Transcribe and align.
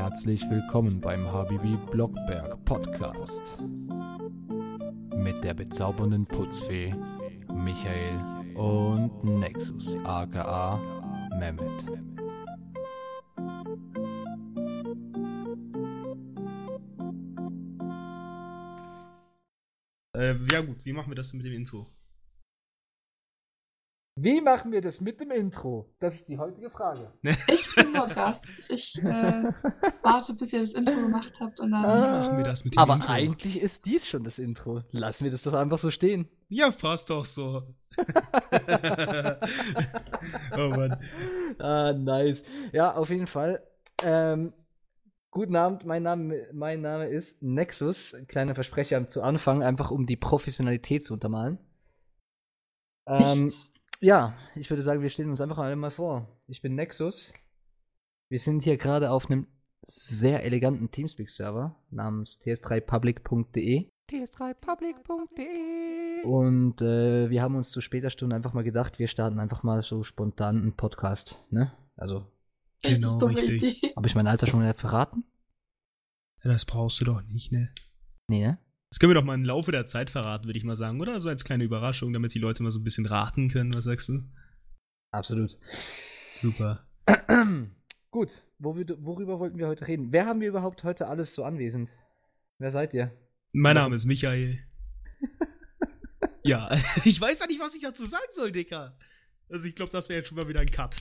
Herzlich 0.00 0.40
willkommen 0.48 0.98
beim 0.98 1.30
Habibi 1.30 1.76
Blockberg 1.90 2.64
Podcast. 2.64 3.58
Mit 5.14 5.44
der 5.44 5.52
bezaubernden 5.52 6.24
Putzfee 6.24 6.94
Michael 7.52 8.54
und 8.54 9.22
Nexus 9.24 9.96
aka 10.04 10.78
Mehmet. 11.38 11.86
Äh, 20.16 20.34
ja 20.50 20.62
gut, 20.62 20.82
wie 20.86 20.94
machen 20.94 21.10
wir 21.10 21.14
das 21.14 21.34
mit 21.34 21.44
dem 21.44 21.52
Intro? 21.52 21.86
Wie 24.22 24.42
machen 24.42 24.70
wir 24.70 24.82
das 24.82 25.00
mit 25.00 25.18
dem 25.18 25.30
Intro? 25.30 25.94
Das 25.98 26.16
ist 26.16 26.28
die 26.28 26.36
heutige 26.36 26.68
Frage. 26.68 27.10
Ich 27.48 27.74
bin 27.74 27.92
nur 27.92 28.06
Gast. 28.06 28.68
Ich 28.68 29.02
äh, 29.02 29.04
warte, 30.02 30.34
bis 30.34 30.52
ihr 30.52 30.60
das 30.60 30.74
Intro 30.74 30.94
gemacht 30.96 31.40
habt 31.40 31.58
und 31.60 31.70
dann. 31.70 31.82
Wie 31.82 32.10
machen 32.10 32.36
wir 32.36 32.44
das 32.44 32.64
mit 32.64 32.74
dem 32.74 32.78
Aber 32.80 32.94
Intro? 32.94 33.12
eigentlich 33.12 33.58
ist 33.58 33.86
dies 33.86 34.06
schon 34.06 34.22
das 34.22 34.38
Intro. 34.38 34.82
Lassen 34.90 35.24
wir 35.24 35.30
das 35.30 35.44
doch 35.44 35.54
einfach 35.54 35.78
so 35.78 35.90
stehen. 35.90 36.28
Ja, 36.48 36.70
fast 36.70 37.08
doch 37.08 37.24
so. 37.24 37.62
oh 40.56 40.68
Mann. 40.68 41.00
Ah, 41.58 41.94
nice. 41.94 42.44
Ja, 42.72 42.94
auf 42.94 43.08
jeden 43.08 43.26
Fall. 43.26 43.62
Ähm, 44.04 44.52
guten 45.30 45.56
Abend, 45.56 45.86
mein 45.86 46.02
Name, 46.02 46.46
mein 46.52 46.82
Name 46.82 47.06
ist 47.06 47.42
Nexus. 47.42 48.16
Kleiner 48.28 48.54
Versprecher 48.54 49.06
zu 49.06 49.22
Anfang, 49.22 49.62
einfach 49.62 49.90
um 49.90 50.04
die 50.04 50.16
Professionalität 50.16 51.04
zu 51.04 51.14
untermalen. 51.14 51.58
Ähm, 53.06 53.44
Nichts. 53.44 53.72
Ja, 54.00 54.36
ich 54.54 54.70
würde 54.70 54.82
sagen, 54.82 55.02
wir 55.02 55.10
stellen 55.10 55.30
uns 55.30 55.40
einfach 55.40 55.58
alle 55.58 55.76
mal 55.76 55.90
vor. 55.90 56.28
Ich 56.46 56.62
bin 56.62 56.74
Nexus. 56.74 57.32
Wir 58.28 58.38
sind 58.38 58.62
hier 58.62 58.76
gerade 58.76 59.10
auf 59.10 59.30
einem 59.30 59.46
sehr 59.82 60.44
eleganten 60.44 60.90
Teamspeak-Server 60.90 61.76
namens 61.90 62.38
ts3public.de. 62.40 63.90
ts3public.de 64.10 66.24
Und 66.24 66.82
äh, 66.82 67.30
wir 67.30 67.42
haben 67.42 67.56
uns 67.56 67.70
zu 67.70 67.80
später 67.80 68.10
Stunde 68.10 68.36
einfach 68.36 68.52
mal 68.52 68.64
gedacht, 68.64 68.98
wir 68.98 69.08
starten 69.08 69.40
einfach 69.40 69.62
mal 69.62 69.82
so 69.82 70.02
spontan 70.02 70.60
einen 70.60 70.76
Podcast, 70.76 71.42
ne? 71.50 71.72
Also, 71.96 72.26
Genau, 72.82 73.18
Dumme 73.18 73.36
richtig. 73.36 73.94
Habe 73.96 74.06
ich 74.06 74.14
mein 74.14 74.26
Alter 74.26 74.46
schon 74.46 74.60
mal 74.60 74.74
verraten? 74.74 75.24
Das 76.42 76.64
brauchst 76.64 77.00
du 77.00 77.04
doch 77.04 77.22
nicht, 77.22 77.52
ne? 77.52 77.72
Nee, 78.28 78.46
ne? 78.46 78.58
Das 78.90 78.98
können 78.98 79.10
wir 79.10 79.14
doch 79.14 79.24
mal 79.24 79.34
im 79.34 79.44
Laufe 79.44 79.70
der 79.70 79.86
Zeit 79.86 80.10
verraten, 80.10 80.46
würde 80.46 80.58
ich 80.58 80.64
mal 80.64 80.74
sagen, 80.74 81.00
oder? 81.00 81.20
So 81.20 81.28
als 81.28 81.44
kleine 81.44 81.62
Überraschung, 81.62 82.12
damit 82.12 82.34
die 82.34 82.40
Leute 82.40 82.64
mal 82.64 82.72
so 82.72 82.80
ein 82.80 82.84
bisschen 82.84 83.06
raten 83.06 83.48
können. 83.48 83.72
Was 83.72 83.84
sagst 83.84 84.08
du? 84.08 84.24
Absolut. 85.12 85.58
Super. 86.34 86.84
Gut, 88.10 88.42
worüber 88.58 89.38
wollten 89.38 89.58
wir 89.58 89.68
heute 89.68 89.86
reden? 89.86 90.10
Wer 90.10 90.26
haben 90.26 90.40
wir 90.40 90.48
überhaupt 90.48 90.82
heute 90.82 91.06
alles 91.06 91.34
so 91.34 91.44
anwesend? 91.44 91.92
Wer 92.58 92.72
seid 92.72 92.92
ihr? 92.92 93.12
Mein 93.52 93.76
Name 93.76 93.94
ist 93.94 94.06
Michael. 94.06 94.58
ja, 96.42 96.68
ich 97.04 97.20
weiß 97.20 97.38
ja 97.38 97.46
nicht, 97.46 97.60
was 97.60 97.76
ich 97.76 97.82
dazu 97.82 98.04
sagen 98.04 98.24
soll, 98.32 98.50
Dicker. 98.50 98.98
Also 99.48 99.66
ich 99.66 99.76
glaube, 99.76 99.92
das 99.92 100.08
wäre 100.08 100.18
jetzt 100.18 100.28
schon 100.28 100.38
mal 100.38 100.48
wieder 100.48 100.60
ein 100.60 100.66
Cut. 100.66 100.96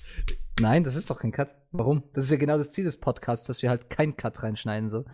Nein, 0.59 0.83
das 0.83 0.95
ist 0.95 1.09
doch 1.09 1.19
kein 1.19 1.31
Cut. 1.31 1.55
Warum? 1.71 2.03
Das 2.13 2.25
ist 2.25 2.31
ja 2.31 2.37
genau 2.37 2.57
das 2.57 2.69
Ziel 2.69 2.83
des 2.83 2.99
Podcasts, 2.99 3.47
dass 3.47 3.63
wir 3.63 3.69
halt 3.71 3.89
keinen 3.89 4.15
Cut 4.15 4.43
reinschneiden, 4.43 4.91
so. 4.91 5.05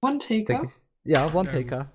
One-Taker. 0.00 0.44
Denke 0.44 0.66
ich. 0.66 0.83
Ja, 1.04 1.32
One-Taker. 1.34 1.90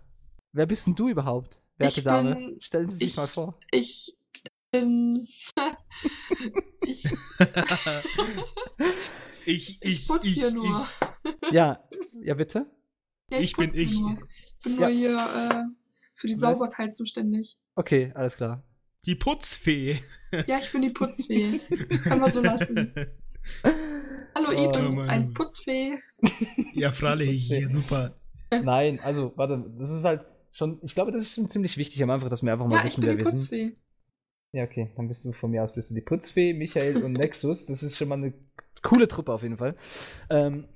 Wer 0.52 0.66
bist 0.66 0.88
denn 0.88 0.96
du 0.96 1.10
überhaupt, 1.10 1.62
werte 1.78 2.00
Ich 2.00 2.06
Dame? 2.06 2.36
bin- 2.36 2.62
Stellen 2.62 2.90
Sie 2.90 2.98
sich 2.98 3.08
ich, 3.12 3.18
mal 3.18 3.28
vor. 3.28 3.60
Ich 3.72 4.16
bin. 4.72 5.28
ich 6.82 7.06
ich, 9.46 9.82
ich 9.82 9.82
ich, 9.82 10.08
putz 10.08 10.26
ich, 10.26 10.34
hier 10.36 10.52
nur. 10.52 10.86
Ja, 11.52 11.84
ja 12.22 12.34
bitte? 12.36 12.66
Ja, 13.32 13.40
ich 13.40 13.56
bin 13.56 13.70
ich. 13.74 14.00
Nur. 14.00 14.12
Ich 14.58 14.64
bin 14.64 14.74
Ja. 14.74 14.80
nur 14.82 14.90
hier 14.90 15.16
äh, 15.18 15.64
für 16.16 16.28
die? 16.28 16.36
Sauberkeit 16.36 16.94
zuständig. 16.96 17.58
Okay, 17.76 18.12
alles 18.16 18.36
klar. 18.36 18.64
Die 19.06 19.16
Putzfee. 19.16 19.98
Ja, 20.46 20.60
ich 20.60 20.72
bin 20.72 20.82
die 20.82 20.90
Putzfee. 20.90 21.60
Kann 22.04 22.20
man 22.20 22.32
so 22.32 22.42
lassen. 22.42 22.94
Hallo, 24.36 24.50
Oh, 24.50 24.52
Ibens, 24.52 24.96
Mann. 24.98 25.10
als 25.10 25.34
Putzfee. 25.34 25.98
ja, 26.74 26.92
freilich, 26.92 27.50
super. 27.70 28.14
Nein, 28.52 29.00
also, 29.00 29.34
warte, 29.36 29.64
das 29.78 29.90
ist 29.90 30.04
halt 30.04 30.26
schon, 30.52 30.80
ich 30.84 30.94
glaube, 30.96 31.12
das 31.12 31.24
ist 31.24 31.36
schon 31.36 31.50
ziemlich 31.50 31.78
wichtig 31.78 32.02
am 32.04 32.10
Anfang, 32.10 32.30
dass 32.30 32.44
wir 32.44 32.52
einfach 32.52 32.68
mal 32.68 32.76
Ja, 32.76 32.80
ich 32.80 32.86
wissen, 32.86 33.02
bin 33.02 33.10
wer 33.10 33.16
die 33.18 33.26
wir 33.26 33.32
sind. 33.32 33.40
Putzfee. 33.40 33.74
Ja, 34.52 34.64
okay, 34.64 34.92
dann 34.96 35.08
bist 35.08 35.26
du 35.26 35.32
von 35.34 35.52
mir 35.52 35.64
aus, 35.64 35.76
bist 35.76 35.92
du 35.92 35.96
die 35.96 36.02
Putzfee, 36.02 36.54
Michael 36.54 37.04
und 37.04 37.14
Nexus. 37.14 37.68
Das 37.68 37.84
ist 37.84 37.98
schon 37.98 38.08
mal 38.08 38.16
eine 38.16 38.34
coole 38.82 39.08
Truppe 39.08 39.32
auf 39.32 39.44
jeden 39.44 39.58
Fall. 39.58 39.76
Ähm, 40.30 40.68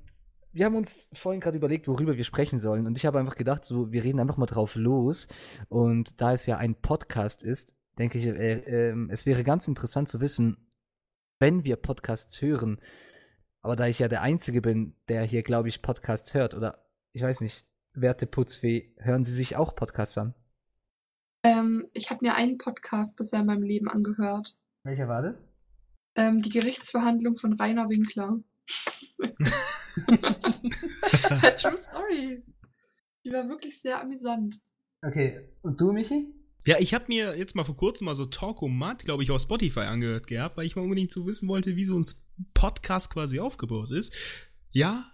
wir 0.52 0.66
haben 0.66 0.76
uns 0.76 1.10
vorhin 1.12 1.40
gerade 1.40 1.56
überlegt, 1.56 1.88
worüber 1.88 2.16
wir 2.16 2.22
sprechen 2.22 2.60
sollen. 2.60 2.86
Und 2.86 2.96
ich 2.96 3.06
habe 3.06 3.18
einfach 3.18 3.34
gedacht, 3.34 3.64
so, 3.64 3.90
wir 3.92 4.04
reden 4.04 4.20
einfach 4.20 4.36
mal 4.36 4.46
drauf 4.46 4.76
los. 4.76 5.26
Und 5.68 6.20
da 6.20 6.32
es 6.32 6.46
ja 6.46 6.58
ein 6.58 6.76
Podcast 6.76 7.42
ist, 7.42 7.74
denke 7.98 8.18
ich, 8.18 8.26
äh, 8.26 8.90
ähm, 8.90 9.08
es 9.10 9.26
wäre 9.26 9.42
ganz 9.42 9.66
interessant 9.66 10.08
zu 10.08 10.20
wissen, 10.20 10.56
wenn 11.40 11.64
wir 11.64 11.76
Podcasts 11.76 12.40
hören, 12.40 12.80
aber 13.60 13.76
da 13.76 13.86
ich 13.86 13.98
ja 13.98 14.08
der 14.08 14.22
Einzige 14.22 14.60
bin, 14.60 14.94
der 15.08 15.22
hier, 15.22 15.42
glaube 15.42 15.68
ich, 15.68 15.82
Podcasts 15.82 16.34
hört, 16.34 16.54
oder 16.54 16.84
ich 17.14 17.22
weiß 17.22 17.40
nicht, 17.40 17.64
werte 17.94 18.26
Putzfee, 18.26 18.92
hören 18.98 19.24
Sie 19.24 19.32
sich 19.32 19.56
auch 19.56 19.74
Podcasts 19.76 20.18
an? 20.18 20.34
Ähm, 21.44 21.86
ich 21.92 22.10
habe 22.10 22.26
mir 22.26 22.34
einen 22.34 22.58
Podcast 22.58 23.16
bisher 23.16 23.40
in 23.40 23.46
meinem 23.46 23.62
Leben 23.62 23.88
angehört. 23.88 24.56
Welcher 24.82 25.08
war 25.08 25.22
das? 25.22 25.48
Ähm, 26.16 26.42
die 26.42 26.50
Gerichtsverhandlung 26.50 27.36
von 27.36 27.52
Rainer 27.52 27.88
Winkler. 27.88 28.40
True 31.56 31.76
Story. 31.76 32.42
Die 33.24 33.32
war 33.32 33.48
wirklich 33.48 33.80
sehr 33.80 34.00
amüsant. 34.00 34.56
Okay, 35.06 35.48
und 35.62 35.80
du, 35.80 35.92
Michi? 35.92 36.26
Ja, 36.66 36.78
ich 36.80 36.94
habe 36.94 37.04
mir 37.08 37.38
jetzt 37.38 37.54
mal 37.54 37.64
vor 37.64 37.76
kurzem 37.76 38.06
mal 38.06 38.14
so 38.14 38.24
Talkomat, 38.24 39.04
glaube 39.04 39.22
ich, 39.22 39.30
auf 39.30 39.40
Spotify 39.40 39.80
angehört 39.80 40.26
gehabt, 40.26 40.56
weil 40.56 40.66
ich 40.66 40.74
mal 40.74 40.82
unbedingt 40.82 41.12
so 41.12 41.26
wissen 41.26 41.48
wollte, 41.48 41.76
wie 41.76 41.84
so 41.84 41.96
ein 41.96 42.04
Podcast 42.54 43.12
quasi 43.12 43.38
aufgebaut 43.38 43.92
ist. 43.92 44.16
Ja, 44.72 45.04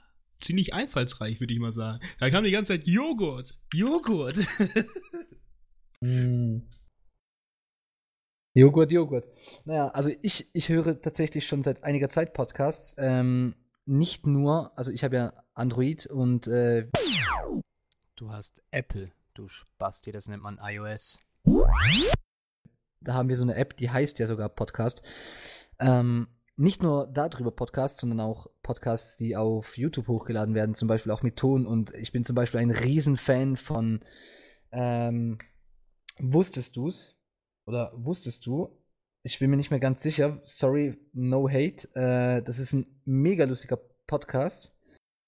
ziemlich 0.40 0.74
einfallsreich, 0.74 1.40
würde 1.40 1.52
ich 1.52 1.60
mal 1.60 1.72
sagen. 1.72 2.00
Da 2.18 2.30
kam 2.30 2.44
die 2.44 2.50
ganze 2.50 2.72
Zeit 2.72 2.86
Joghurt, 2.86 3.54
Joghurt. 3.72 4.38
Mm. 6.02 6.62
Joghurt, 8.54 8.90
Joghurt. 8.90 9.28
Naja, 9.66 9.88
also 9.88 10.10
ich, 10.22 10.48
ich 10.54 10.70
höre 10.70 10.98
tatsächlich 10.98 11.46
schon 11.46 11.62
seit 11.62 11.84
einiger 11.84 12.08
Zeit 12.08 12.32
Podcasts. 12.32 12.96
Ähm, 12.96 13.54
nicht 13.84 14.26
nur, 14.26 14.72
also 14.78 14.92
ich 14.92 15.04
habe 15.04 15.16
ja 15.16 15.44
Android 15.52 16.06
und 16.06 16.46
äh, 16.48 16.88
Du 18.16 18.30
hast 18.30 18.62
Apple, 18.70 19.12
du 19.32 19.48
Spasti, 19.48 20.12
das 20.12 20.28
nennt 20.28 20.42
man 20.42 20.58
iOS. 20.62 21.20
da 23.00 23.14
haben 23.14 23.30
wir 23.30 23.36
so 23.36 23.44
eine 23.44 23.54
App, 23.54 23.76
die 23.78 23.88
heißt 23.88 24.18
ja 24.18 24.26
sogar 24.26 24.50
Podcast. 24.50 25.02
Ähm, 25.78 26.28
nicht 26.60 26.82
nur 26.82 27.06
darüber 27.06 27.50
Podcasts, 27.50 28.00
sondern 28.00 28.20
auch 28.20 28.46
Podcasts, 28.62 29.16
die 29.16 29.34
auf 29.34 29.78
YouTube 29.78 30.08
hochgeladen 30.08 30.54
werden, 30.54 30.74
zum 30.74 30.88
Beispiel 30.88 31.10
auch 31.10 31.22
mit 31.22 31.36
Ton. 31.36 31.66
Und 31.66 31.94
ich 31.94 32.12
bin 32.12 32.22
zum 32.22 32.36
Beispiel 32.36 32.60
ein 32.60 32.70
Riesenfan 32.70 33.56
von 33.56 34.00
ähm, 34.70 35.38
Wusstest 36.18 36.76
du's? 36.76 37.16
Oder 37.64 37.92
wusstest 37.94 38.44
du? 38.44 38.76
Ich 39.22 39.38
bin 39.38 39.50
mir 39.50 39.56
nicht 39.56 39.70
mehr 39.70 39.80
ganz 39.80 40.02
sicher. 40.02 40.40
Sorry, 40.44 40.98
no 41.14 41.48
hate. 41.48 41.88
Äh, 41.94 42.42
das 42.42 42.58
ist 42.58 42.74
ein 42.74 43.00
mega 43.06 43.44
lustiger 43.46 43.78
Podcast. 44.06 44.78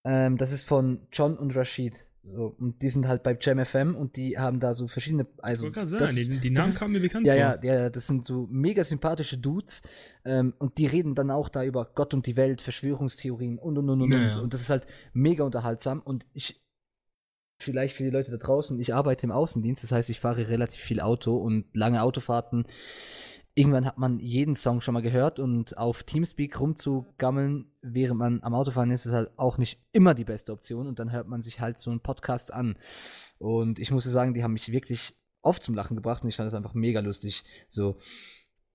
Ähm, 0.04 0.36
das 0.36 0.52
ist 0.52 0.68
von 0.68 1.06
John 1.12 1.38
und 1.38 1.56
Rashid. 1.56 2.08
So, 2.24 2.54
und 2.58 2.80
die 2.82 2.88
sind 2.88 3.08
halt 3.08 3.24
bei 3.24 3.36
Jam 3.40 3.58
FM 3.64 3.96
und 3.96 4.16
die 4.16 4.38
haben 4.38 4.60
da 4.60 4.74
so 4.74 4.86
verschiedene. 4.86 5.24
Ich 5.38 5.42
Also, 5.44 5.62
wollte 5.64 5.74
gerade 5.74 5.88
sagen, 5.88 6.02
das- 6.04 6.14
die, 6.14 6.38
die 6.38 6.50
Namen 6.50 6.68
ist- 6.68 6.78
kamen 6.78 6.92
mir 6.92 7.00
bekannt 7.00 7.26
ja, 7.26 7.34
vor. 7.54 7.64
ja, 7.64 7.74
ja, 7.74 7.90
das 7.90 8.06
sind 8.06 8.24
so 8.24 8.46
mega 8.48 8.84
sympathische 8.84 9.38
Dudes. 9.38 9.82
Ähm, 10.24 10.54
und 10.60 10.78
die 10.78 10.86
reden 10.86 11.16
dann 11.16 11.32
auch 11.32 11.48
da 11.48 11.64
über 11.64 11.90
Gott 11.96 12.14
und 12.14 12.26
die 12.26 12.36
Welt, 12.36 12.62
Verschwörungstheorien 12.62 13.58
und 13.58 13.76
und 13.76 13.90
und 13.90 14.02
und. 14.02 14.08
Naja. 14.10 14.36
und. 14.36 14.42
Und 14.44 14.54
das 14.54 14.60
ist 14.60 14.70
halt 14.70 14.86
mega 15.12 15.42
unterhaltsam. 15.42 16.00
Und 16.00 16.26
ich, 16.32 16.62
vielleicht 17.60 17.96
für 17.96 18.04
die 18.04 18.10
Leute 18.10 18.30
da 18.30 18.36
draußen, 18.36 18.78
ich 18.78 18.94
arbeite 18.94 19.26
im 19.26 19.32
Außendienst, 19.32 19.82
das 19.82 19.90
heißt, 19.92 20.08
ich 20.10 20.20
fahre 20.20 20.48
relativ 20.48 20.80
viel 20.80 21.00
Auto 21.00 21.36
und 21.36 21.66
lange 21.74 22.02
Autofahrten. 22.02 22.66
Irgendwann 23.54 23.84
hat 23.84 23.98
man 23.98 24.18
jeden 24.18 24.54
Song 24.54 24.80
schon 24.80 24.94
mal 24.94 25.02
gehört 25.02 25.38
und 25.38 25.76
auf 25.76 26.04
Teamspeak 26.04 26.58
rumzugammeln, 26.58 27.70
während 27.82 28.18
man 28.18 28.42
am 28.42 28.54
Autofahren 28.54 28.90
ist, 28.90 29.04
ist 29.04 29.12
halt 29.12 29.30
auch 29.36 29.58
nicht 29.58 29.78
immer 29.92 30.14
die 30.14 30.24
beste 30.24 30.52
Option 30.52 30.86
und 30.86 30.98
dann 30.98 31.12
hört 31.12 31.28
man 31.28 31.42
sich 31.42 31.60
halt 31.60 31.78
so 31.78 31.90
einen 31.90 32.00
Podcast 32.00 32.52
an. 32.52 32.78
Und 33.38 33.78
ich 33.78 33.90
muss 33.90 34.04
sagen, 34.04 34.32
die 34.32 34.42
haben 34.42 34.54
mich 34.54 34.72
wirklich 34.72 35.16
oft 35.42 35.62
zum 35.62 35.74
Lachen 35.74 35.96
gebracht 35.96 36.22
und 36.22 36.28
ich 36.28 36.36
fand 36.36 36.46
das 36.46 36.54
einfach 36.54 36.74
mega 36.74 37.00
lustig. 37.00 37.44
So. 37.68 37.98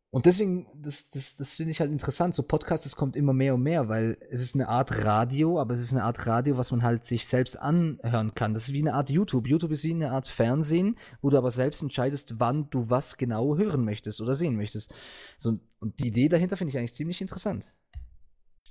Und 0.09 0.25
deswegen, 0.25 0.67
das, 0.73 1.09
das, 1.09 1.35
das 1.35 1.57
finde 1.57 1.71
ich 1.71 1.81
halt 1.81 1.91
interessant. 1.91 2.33
So 2.33 2.43
Podcast, 2.43 2.85
das 2.85 2.95
kommt 2.95 3.17
immer 3.17 3.33
mehr 3.33 3.55
und 3.55 3.63
mehr, 3.63 3.89
weil 3.89 4.17
es 4.31 4.39
ist 4.39 4.55
eine 4.55 4.69
Art 4.69 5.03
Radio, 5.03 5.59
aber 5.59 5.73
es 5.73 5.81
ist 5.81 5.91
eine 5.91 6.03
Art 6.03 6.25
Radio, 6.25 6.57
was 6.57 6.71
man 6.71 6.81
halt 6.81 7.03
sich 7.03 7.27
selbst 7.27 7.59
anhören 7.59 8.33
kann. 8.33 8.53
Das 8.53 8.69
ist 8.69 8.73
wie 8.73 8.81
eine 8.81 8.93
Art 8.93 9.09
YouTube. 9.09 9.47
YouTube 9.47 9.71
ist 9.71 9.83
wie 9.83 9.93
eine 9.93 10.11
Art 10.11 10.27
Fernsehen, 10.27 10.97
wo 11.21 11.29
du 11.29 11.37
aber 11.37 11.51
selbst 11.51 11.83
entscheidest, 11.83 12.39
wann 12.39 12.69
du 12.69 12.89
was 12.89 13.17
genau 13.17 13.57
hören 13.57 13.83
möchtest 13.83 14.21
oder 14.21 14.33
sehen 14.33 14.55
möchtest. 14.55 14.93
So, 15.37 15.59
und 15.79 15.99
die 15.99 16.07
Idee 16.07 16.29
dahinter 16.29 16.55
finde 16.55 16.71
ich 16.71 16.77
eigentlich 16.77 16.95
ziemlich 16.95 17.19
interessant. 17.19 17.73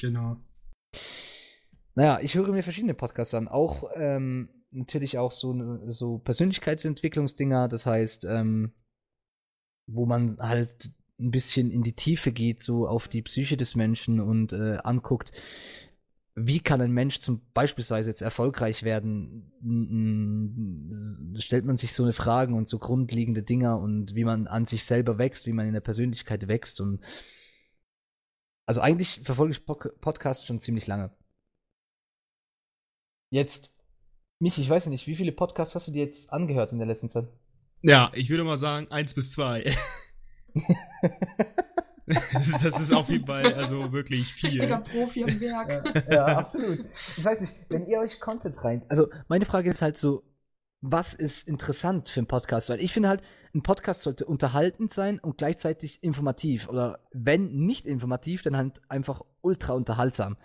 Genau. 0.01 0.39
Naja, 1.95 2.19
ich 2.23 2.35
höre 2.35 2.49
mir 2.49 2.63
verschiedene 2.63 2.95
Podcasts 2.95 3.35
an. 3.35 3.47
Auch 3.47 3.91
ähm, 3.95 4.49
natürlich 4.71 5.19
auch 5.19 5.33
so, 5.33 5.55
so 5.91 6.19
Persönlichkeitsentwicklungsdinger, 6.19 7.69
das 7.69 7.85
heißt, 7.85 8.25
ähm, 8.25 8.73
wo 9.87 10.07
man 10.07 10.39
halt 10.39 10.91
ein 11.19 11.31
bisschen 11.31 11.71
in 11.71 11.83
die 11.83 11.95
Tiefe 11.95 12.33
geht, 12.33 12.61
so 12.61 12.89
auf 12.89 13.09
die 13.09 13.23
Psyche 13.23 13.57
des 13.57 13.75
Menschen 13.75 14.21
und 14.21 14.53
äh, 14.53 14.79
anguckt, 14.83 15.33
wie 16.39 16.61
kann 16.61 16.83
ein 16.83 16.93
Mensch 16.93 17.19
zum 17.21 17.41
beispielsweise 17.55 18.11
jetzt 18.11 18.21
erfolgreich 18.21 18.83
werden? 18.83 19.51
Stellt 21.39 21.65
man 21.65 21.79
sich 21.79 21.95
so 21.95 22.03
eine 22.03 22.13
Fragen 22.13 22.53
und 22.53 22.69
so 22.69 22.79
grundlegende 22.79 23.43
Dinger 23.43 23.79
und 23.79 24.15
wie 24.15 24.25
man 24.25 24.47
an 24.47 24.67
sich 24.67 24.85
selber 24.85 25.17
wächst, 25.17 25.47
wie 25.47 25.55
man 25.55 25.67
in 25.67 25.73
der 25.73 25.81
Persönlichkeit 25.81 26.47
wächst 26.47 26.81
und 26.83 27.01
also 28.67 28.81
eigentlich 28.81 29.21
verfolge 29.23 29.53
ich 29.53 29.65
Pod 29.65 30.01
Podcasts 30.01 30.45
schon 30.45 30.61
ziemlich 30.61 30.87
lange. 30.87 31.11
Jetzt, 33.31 33.81
Michi, 34.41 34.61
ich 34.61 34.69
weiß 34.69 34.87
nicht, 34.87 35.07
wie 35.07 35.17
viele 35.17 35.33
Podcasts 35.33 35.75
hast 35.75 35.89
du 35.89 35.93
dir 35.93 36.05
jetzt 36.05 36.33
angehört 36.33 36.73
in 36.73 36.79
der 36.79 36.87
letzten 36.87 37.09
Zeit? 37.09 37.29
Ja, 37.83 38.11
ich 38.15 38.29
würde 38.29 38.45
mal 38.45 38.57
sagen, 38.57 38.91
eins 38.91 39.15
bis 39.15 39.31
zwei. 39.33 39.65
das, 42.07 42.33
ist- 42.35 42.65
das 42.65 42.81
ist 42.81 42.93
auf 42.93 43.09
jeden 43.09 43.27
Fall 43.27 43.53
also 43.55 43.93
wirklich 43.93 44.21
Richtiger 44.43 44.83
viel. 44.85 45.01
Profi 45.07 45.25
am 45.25 45.41
Werk. 45.41 46.11
ja, 46.11 46.25
absolut. 46.39 46.85
Ich 47.17 47.25
weiß 47.25 47.41
nicht, 47.41 47.55
wenn 47.69 47.85
ihr 47.87 47.99
euch 47.99 48.21
Content 48.21 48.63
rein. 48.65 48.85
Also, 48.89 49.09
meine 49.29 49.45
Frage 49.45 49.71
ist 49.71 49.83
halt 49.83 49.99
so, 49.99 50.23
was 50.81 51.15
ist 51.15 51.49
interessant 51.49 52.11
für 52.11 52.21
einen 52.21 52.27
Podcast? 52.29 52.71
Weil 52.71 52.81
ich 52.81 52.93
finde 52.93 53.09
halt, 53.09 53.23
ein 53.55 53.63
Podcast 53.63 54.03
sollte 54.03 54.27
unterhaltend 54.27 54.93
sein 54.93 55.19
und 55.19 55.39
gleichzeitig 55.39 56.03
informativ. 56.03 56.69
Oder 56.69 57.01
wenn 57.13 57.53
nicht 57.57 57.87
informativ, 57.87 58.43
dann 58.43 58.57
halt 58.57 58.83
einfach 58.89 59.23
ultra 59.41 59.73
unterhaltsam. 59.73 60.37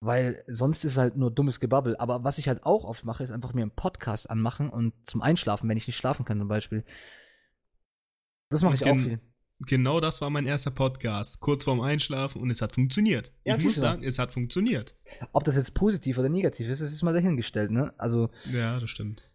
Weil 0.00 0.42
sonst 0.46 0.84
ist 0.84 0.96
halt 0.96 1.16
nur 1.16 1.30
dummes 1.30 1.60
Gebabbel. 1.60 1.96
Aber 1.98 2.24
was 2.24 2.38
ich 2.38 2.48
halt 2.48 2.64
auch 2.64 2.84
oft 2.84 3.04
mache, 3.04 3.22
ist 3.22 3.30
einfach 3.30 3.52
mir 3.52 3.62
einen 3.62 3.70
Podcast 3.70 4.30
anmachen 4.30 4.70
und 4.70 4.94
zum 5.06 5.20
Einschlafen, 5.22 5.68
wenn 5.68 5.76
ich 5.76 5.86
nicht 5.86 5.96
schlafen 5.96 6.24
kann 6.24 6.38
zum 6.38 6.48
Beispiel. 6.48 6.84
Das 8.50 8.62
mache 8.62 8.74
ich 8.76 8.82
auch 8.84 8.86
Gen- 8.92 9.00
viel. 9.00 9.20
Genau 9.60 10.00
das 10.00 10.20
war 10.20 10.28
mein 10.28 10.44
erster 10.44 10.70
Podcast, 10.70 11.40
kurz 11.40 11.64
vorm 11.64 11.80
Einschlafen 11.80 12.42
und 12.42 12.50
es 12.50 12.60
hat 12.60 12.72
funktioniert. 12.72 13.32
Ja, 13.44 13.56
ich 13.56 13.64
muss 13.64 13.76
sagen, 13.76 14.02
es 14.02 14.18
hat 14.18 14.30
funktioniert. 14.32 14.94
Ob 15.32 15.44
das 15.44 15.56
jetzt 15.56 15.74
positiv 15.74 16.18
oder 16.18 16.28
negativ 16.28 16.68
ist, 16.68 16.82
das 16.82 16.92
ist 16.92 17.02
mal 17.02 17.14
dahingestellt, 17.14 17.70
ne? 17.70 17.94
Also, 17.96 18.28
Ja, 18.52 18.78
das 18.78 18.90
stimmt. 18.90 19.30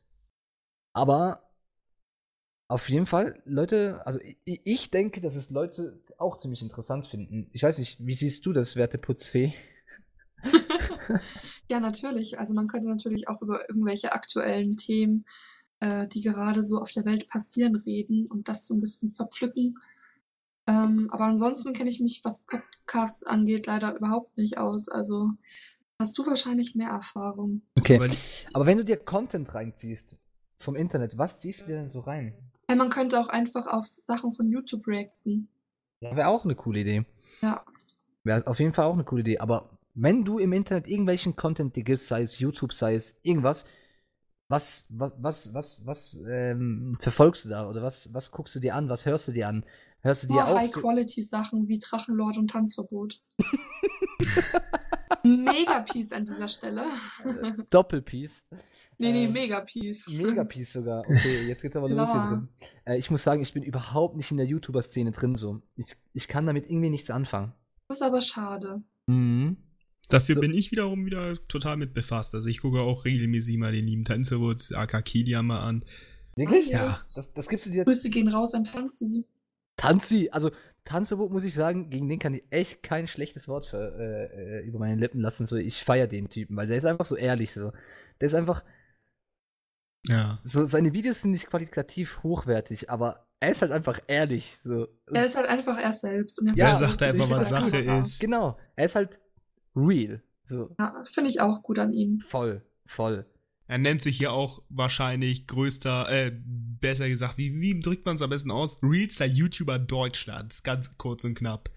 Aber 0.94 1.50
auf 2.68 2.88
jeden 2.88 3.08
Fall, 3.08 3.42
Leute, 3.46 4.06
also 4.06 4.20
ich, 4.46 4.62
ich 4.64 4.92
denke, 4.92 5.22
dass 5.22 5.36
es 5.36 5.50
Leute 5.50 6.00
auch 6.20 6.38
ziemlich 6.38 6.62
interessant 6.62 7.08
finden. 7.08 7.50
Ich 7.52 7.64
weiß 7.64 7.80
nicht, 7.80 7.98
wie 8.06 8.14
siehst 8.14 8.46
du 8.46 8.54
das, 8.54 8.76
werte 8.76 8.98
Putzfee? 9.00 9.54
Ja, 11.70 11.80
natürlich. 11.80 12.38
Also 12.40 12.54
man 12.54 12.68
könnte 12.68 12.88
natürlich 12.88 13.28
auch 13.30 13.42
über 13.42 13.68
irgendwelche 13.70 14.12
aktuellen 14.14 14.72
Themen, 14.72 15.26
äh, 15.82 16.08
die 16.08 16.22
gerade 16.22 16.64
so 16.64 16.80
auf 16.80 16.92
der 16.92 17.06
Welt 17.06 17.28
passieren, 17.28 17.76
reden 17.76 18.28
und 18.30 18.48
das 18.48 18.66
so 18.66 18.76
ein 18.76 18.80
bisschen 18.80 19.10
zerpflücken. 19.10 19.78
Ähm, 20.68 21.10
aber 21.12 21.26
ansonsten 21.26 21.74
kenne 21.74 21.90
ich 21.90 22.00
mich, 22.00 22.22
was 22.24 22.46
Podcasts 22.46 23.24
angeht, 23.24 23.66
leider 23.66 23.96
überhaupt 23.96 24.38
nicht 24.38 24.58
aus. 24.58 24.88
Also 24.88 25.32
hast 26.00 26.18
du 26.18 26.26
wahrscheinlich 26.26 26.76
mehr 26.76 26.90
Erfahrung. 26.90 27.64
Okay. 27.78 28.00
Aber 28.54 28.66
wenn 28.66 28.78
du 28.78 28.86
dir 28.86 28.98
Content 28.98 29.54
reinziehst 29.54 30.18
vom 30.60 30.76
Internet, 30.76 31.18
was 31.18 31.40
ziehst 31.40 31.64
du 31.64 31.66
dir 31.68 31.78
denn 31.78 31.90
so 31.90 32.02
rein? 32.02 32.34
Ja, 32.70 32.76
man 32.76 32.90
könnte 32.90 33.20
auch 33.20 33.28
einfach 33.28 33.68
auf 33.68 33.88
Sachen 33.88 34.34
von 34.34 34.50
YouTube 34.50 34.88
reacten. 34.88 35.50
Ja, 36.00 36.16
wäre 36.16 36.28
auch 36.28 36.46
eine 36.46 36.56
coole 36.56 36.82
Idee. 36.82 37.06
Ja. 37.42 37.66
Wäre 38.24 38.46
auf 38.46 38.60
jeden 38.60 38.74
Fall 38.74 38.86
auch 38.86 38.94
eine 38.94 39.04
coole 39.04 39.22
Idee. 39.22 39.40
Aber 39.40 39.78
wenn 39.96 40.24
du 40.24 40.38
im 40.38 40.54
Internet 40.54 40.88
irgendwelchen 40.88 41.36
Content 41.36 41.76
dir 41.76 41.84
gibst, 41.84 42.08
sei 42.08 42.22
es 42.22 42.40
YouTube, 42.40 42.72
sei 42.72 42.94
es 42.94 43.20
irgendwas, 43.24 43.66
was, 44.52 44.86
was, 44.90 45.14
was, 45.18 45.54
was, 45.54 45.86
was 45.86 46.20
ähm, 46.30 46.98
verfolgst 47.00 47.46
du 47.46 47.50
da? 47.50 47.70
Oder 47.70 47.82
was, 47.82 48.14
was 48.14 48.32
guckst 48.32 48.54
du 48.56 48.60
dir 48.60 48.76
an? 48.76 48.90
Was 48.90 49.06
hörst 49.06 49.30
du 49.30 49.32
dir 49.32 49.48
an? 49.48 49.66
Hörst 50.02 50.24
du 50.24 50.28
dir 50.28 50.34
Nur 50.34 50.44
auch 50.44 50.50
so, 50.50 50.58
High-Quality-Sachen 50.58 51.68
wie 51.68 51.80
Drachenlord 51.80 52.38
und 52.38 52.50
Tanzverbot. 52.52 53.22
Mega-Piece 55.24 56.14
an 56.14 56.26
dieser 56.26 56.48
Stelle. 56.48 56.86
Doppelpiece? 57.70 58.44
nee, 58.98 59.12
nee, 59.12 59.26
Ähm, 59.26 59.34
Mega-Piece. 59.34 60.22
Megapiece 60.22 60.74
sogar. 60.74 61.02
Okay, 61.02 61.48
jetzt 61.48 61.62
geht's 61.62 61.76
aber 61.76 61.90
los 61.90 62.12
hier 62.12 62.22
drin. 62.22 62.50
Äh, 62.86 62.98
ich 62.98 63.12
muss 63.12 63.24
sagen, 63.24 63.42
ich 63.42 63.54
bin 63.54 63.64
überhaupt 63.64 64.16
nicht 64.16 64.32
in 64.32 64.38
der 64.38 64.48
YouTuber-Szene 64.48 65.12
drin 65.12 65.36
so. 65.36 65.62
Ich, 65.76 65.96
ich 66.14 66.28
kann 66.28 66.46
damit 66.46 66.66
irgendwie 66.70 66.90
nichts 66.90 67.10
anfangen. 67.10 67.54
Das 67.88 67.98
ist 67.98 68.04
aber 68.04 68.22
schade. 68.22 68.82
Mhm. 69.06 69.58
Dafür 70.14 70.36
So. 70.36 70.42
bin 70.42 70.54
ich 70.54 70.72
wiederum 70.72 71.06
wieder 71.06 71.36
total 71.48 71.78
mit 71.78 71.94
befasst. 71.94 72.34
Also 72.36 72.48
ich 72.50 72.62
gucke 72.62 72.80
auch 72.82 73.06
regelmäßig 73.06 73.58
mal 73.58 73.72
den 73.72 73.86
lieben 73.88 74.04
Tänzerwood, 74.04 74.72
AK 74.74 75.04
Kilian 75.06 75.46
mal 75.46 75.62
an. 75.62 75.86
Wirklich? 76.36 76.68
Ja. 76.68 76.86
Das, 76.88 77.34
das 77.34 77.50
gibst 77.50 77.66
du 77.66 77.72
dir. 77.72 77.84
Grüße 77.86 78.10
gehen 78.10 78.28
raus 78.30 78.54
an 78.54 78.64
Tanzi. 78.64 79.26
Tanzi, 79.78 80.30
also 80.32 80.52
Tanzverbot 80.86 81.32
muss 81.32 81.44
ich 81.44 81.54
sagen, 81.54 81.90
gegen 81.90 82.08
den 82.10 82.20
kann 82.20 82.34
ich 82.34 82.44
echt 82.50 82.84
kein 82.84 83.08
schlechtes 83.08 83.48
Wort 83.48 83.66
für, 83.66 83.78
äh, 84.00 84.60
äh, 84.60 84.66
über 84.66 84.80
meine 84.80 84.96
Lippen 85.00 85.20
lassen. 85.22 85.46
So, 85.46 85.56
ich 85.56 85.84
feiere 85.84 86.08
den 86.08 86.30
Typen, 86.30 86.56
weil 86.56 86.68
der 86.68 86.78
ist 86.78 86.86
einfach 86.86 87.06
so 87.06 87.16
ehrlich 87.16 87.54
so. 87.54 87.72
Der 88.20 88.26
ist 88.28 88.34
einfach, 88.34 88.64
Ja. 90.08 90.40
so, 90.44 90.64
seine 90.66 90.94
Videos 90.94 91.22
sind 91.22 91.32
nicht 91.32 91.48
qualitativ 91.48 92.24
hochwertig, 92.24 92.90
aber 92.90 93.28
er 93.40 93.52
ist 93.52 93.62
halt 93.62 93.72
einfach 93.72 94.00
ehrlich. 94.08 94.58
So. 94.64 94.88
Er 95.12 95.26
ist 95.26 95.36
halt 95.36 95.48
einfach 95.48 95.78
er 95.78 95.92
selbst. 95.92 96.40
Und 96.40 96.56
Ja, 96.56 96.66
er 96.68 96.74
und 96.74 96.80
sagt 96.80 97.02
einfach, 97.04 97.30
was 97.30 97.50
Sache 97.50 97.78
ist. 97.78 98.20
Genau, 98.20 98.56
er 98.76 98.86
ist 98.86 98.96
halt 98.96 99.20
real. 99.76 100.22
So, 100.44 100.76
Ja, 100.80 101.04
finde 101.06 101.30
ich 101.30 101.40
auch 101.42 101.62
gut 101.64 101.80
an 101.80 101.94
ihm. 101.94 102.20
voll, 102.22 102.66
voll. 102.86 103.26
Er 103.68 103.78
nennt 103.78 104.02
sich 104.02 104.18
hier 104.18 104.34
auch 104.34 104.62
wahrscheinlich 104.70 105.48
größter, 105.48 106.10
äh, 106.10 106.32
besser 106.44 107.08
gesagt, 107.08 107.38
wie, 107.38 107.62
wie 107.62 107.80
drückt 107.80 108.06
man 108.06 108.16
es 108.16 108.22
am 108.22 108.30
besten 108.30 108.52
aus? 108.52 108.78
Realster 108.84 109.26
YouTuber 109.26 109.80
Deutschlands, 109.80 110.64
ganz 110.64 110.98
kurz 110.98 111.24
und 111.24 111.36
knapp. 111.36 111.70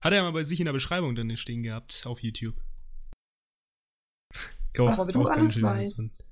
Hat 0.00 0.12
er 0.12 0.22
mal 0.22 0.32
bei 0.32 0.42
sich 0.42 0.58
in 0.58 0.64
der 0.64 0.72
Beschreibung 0.72 1.14
drin 1.14 1.36
stehen 1.36 1.62
gehabt, 1.62 2.02
auf 2.06 2.20
YouTube. 2.24 2.56
Was 4.76 4.96
Kostet 4.98 5.14
du 5.14 5.26
alles 5.28 5.62
weißt. 5.62 6.24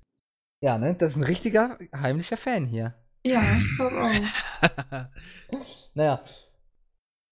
Ja, 0.63 0.77
ne, 0.79 0.97
das 0.97 1.13
ist 1.13 1.17
ein 1.19 1.25
richtiger 1.25 1.79
heimlicher 1.95 2.37
Fan 2.37 2.67
hier. 2.67 2.95
Ja, 3.25 3.57
ich 3.59 3.77
glaube 3.77 4.03
auch. 4.03 5.07
Naja, 5.95 6.25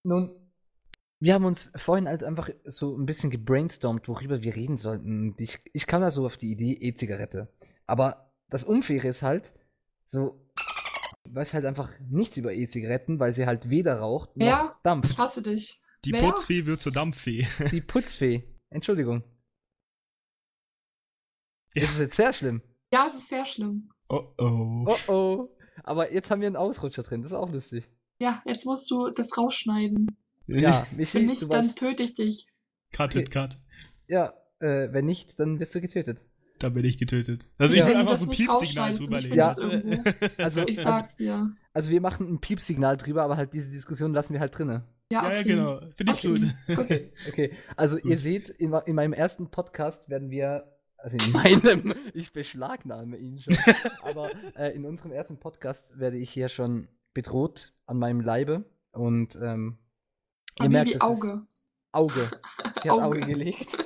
nun, 0.05 0.48
wir 1.19 1.33
haben 1.33 1.45
uns 1.45 1.71
vorhin 1.75 2.07
halt 2.07 2.23
einfach 2.23 2.49
so 2.65 2.95
ein 2.97 3.05
bisschen 3.05 3.29
gebrainstormt, 3.29 4.07
worüber 4.07 4.41
wir 4.41 4.55
reden 4.55 4.77
sollten. 4.77 5.35
Ich, 5.37 5.59
ich 5.73 5.85
kam 5.85 6.01
da 6.01 6.11
so 6.11 6.25
auf 6.25 6.37
die 6.37 6.51
Idee 6.51 6.73
E-Zigarette. 6.73 7.53
Aber 7.85 8.31
das 8.49 8.63
Unfaire 8.63 9.07
ist 9.07 9.21
halt, 9.21 9.53
so, 10.05 10.49
ich 11.25 11.35
weiß 11.35 11.53
halt 11.53 11.65
einfach 11.65 11.89
nichts 12.09 12.37
über 12.37 12.53
E-Zigaretten, 12.53 13.19
weil 13.19 13.33
sie 13.33 13.45
halt 13.45 13.69
weder 13.69 13.99
raucht 13.99 14.35
noch 14.37 14.45
Ja. 14.47 14.73
Ich 14.77 14.81
dampft. 14.83 15.17
hasse 15.17 15.43
dich. 15.43 15.81
Die 16.05 16.13
Wer? 16.13 16.21
Putzfee 16.21 16.65
wird 16.65 16.79
zur 16.79 16.93
Dampffee. 16.93 17.45
Die 17.71 17.81
Putzfee. 17.87 18.47
Entschuldigung. 18.69 19.23
Ja. 21.75 21.81
Das 21.83 21.91
ist 21.91 21.99
jetzt 21.99 22.15
sehr 22.15 22.33
schlimm. 22.33 22.61
Ja, 22.93 23.05
es 23.07 23.15
ist 23.15 23.29
sehr 23.29 23.45
schlimm. 23.45 23.91
Oh 24.07 24.33
oh. 24.37 24.85
Oh 24.87 25.11
oh. 25.11 25.57
Aber 25.83 26.11
jetzt 26.11 26.31
haben 26.31 26.41
wir 26.41 26.47
einen 26.47 26.55
Ausrutscher 26.55 27.03
drin, 27.03 27.21
das 27.21 27.31
ist 27.31 27.37
auch 27.37 27.51
lustig. 27.51 27.89
Ja, 28.19 28.41
jetzt 28.45 28.65
musst 28.65 28.89
du 28.89 29.09
das 29.09 29.37
rausschneiden. 29.37 30.07
Ja, 30.57 30.85
Michi, 30.97 31.13
Wenn 31.19 31.27
du 31.27 31.33
nicht, 31.33 31.53
dann 31.53 31.75
töte 31.75 32.03
ich 32.03 32.13
dich. 32.13 32.47
Cut 32.91 33.15
it, 33.15 33.31
cut. 33.31 33.57
ja, 34.07 34.33
äh, 34.59 34.91
wenn 34.91 35.05
nicht, 35.05 35.39
dann 35.39 35.59
wirst 35.59 35.73
du 35.75 35.81
getötet. 35.81 36.25
Da 36.59 36.67
bin 36.69 36.83
ich 36.83 36.97
getötet. 36.97 37.47
Also 37.57 37.75
Ja. 37.75 37.85
ich 37.85 37.91
du 37.93 37.97
einfach 37.99 38.11
das 38.11 38.21
so 38.21 38.25
ein 38.25 38.29
nicht 38.31 38.39
Piepsignal 38.47 38.89
rausschneidest 38.91 39.01
und 39.01 39.07
drüber 39.07 39.17
ich 39.17 39.23
legen. 39.23 39.33
finde 39.35 39.43
das 39.43 39.57
irgendwo. 39.59 40.33
Also, 40.43 40.61
Ich 40.67 40.77
also, 40.79 40.81
sag's 40.91 41.15
dir. 41.17 41.51
also 41.73 41.91
wir 41.91 42.01
machen 42.01 42.27
ein 42.33 42.41
Piepsignal 42.41 42.97
drüber, 42.97 43.23
aber 43.23 43.37
halt 43.37 43.53
diese 43.53 43.69
Diskussion 43.69 44.13
lassen 44.13 44.33
wir 44.33 44.39
halt 44.41 44.57
drinne. 44.57 44.83
Ja, 45.11 45.21
Ja, 45.21 45.27
okay. 45.27 45.35
ja, 45.37 45.43
genau. 45.43 45.79
Finde 45.95 46.13
ich 46.13 46.27
Okay, 46.27 46.27
gut. 46.27 46.77
gut. 46.89 47.11
Okay, 47.29 47.53
also 47.77 47.95
Gut. 47.97 48.05
ihr 48.11 48.17
seht, 48.19 48.49
in, 48.49 48.73
in 48.73 48.95
meinem 48.95 49.13
ersten 49.13 49.49
Podcast 49.51 50.09
werden 50.09 50.29
wir, 50.31 50.75
also 50.97 51.15
in 51.25 51.31
meinem, 51.31 51.95
ich 52.13 52.33
beschlagnahme 52.33 53.15
ihn 53.17 53.39
schon, 53.39 53.55
aber 54.03 54.29
äh, 54.57 54.75
in 54.75 54.85
unserem 54.85 55.11
ersten 55.13 55.37
Podcast 55.39 55.97
werde 55.97 56.17
ich 56.17 56.29
hier 56.29 56.49
schon 56.49 56.89
bedroht 57.13 57.71
an 57.85 57.97
meinem 57.99 58.19
Leibe 58.19 58.65
und 58.91 59.37
ähm, 59.41 59.77
ihr 60.59 60.65
An 60.65 60.71
merkt, 60.71 60.95
das 60.95 61.01
Auge. 61.01 61.27
ist 61.47 61.57
Auge. 61.91 62.31
Sie 62.81 62.89
hat 62.89 62.91
Auge, 62.91 63.03
Auge. 63.05 63.19
gelegt. 63.21 63.77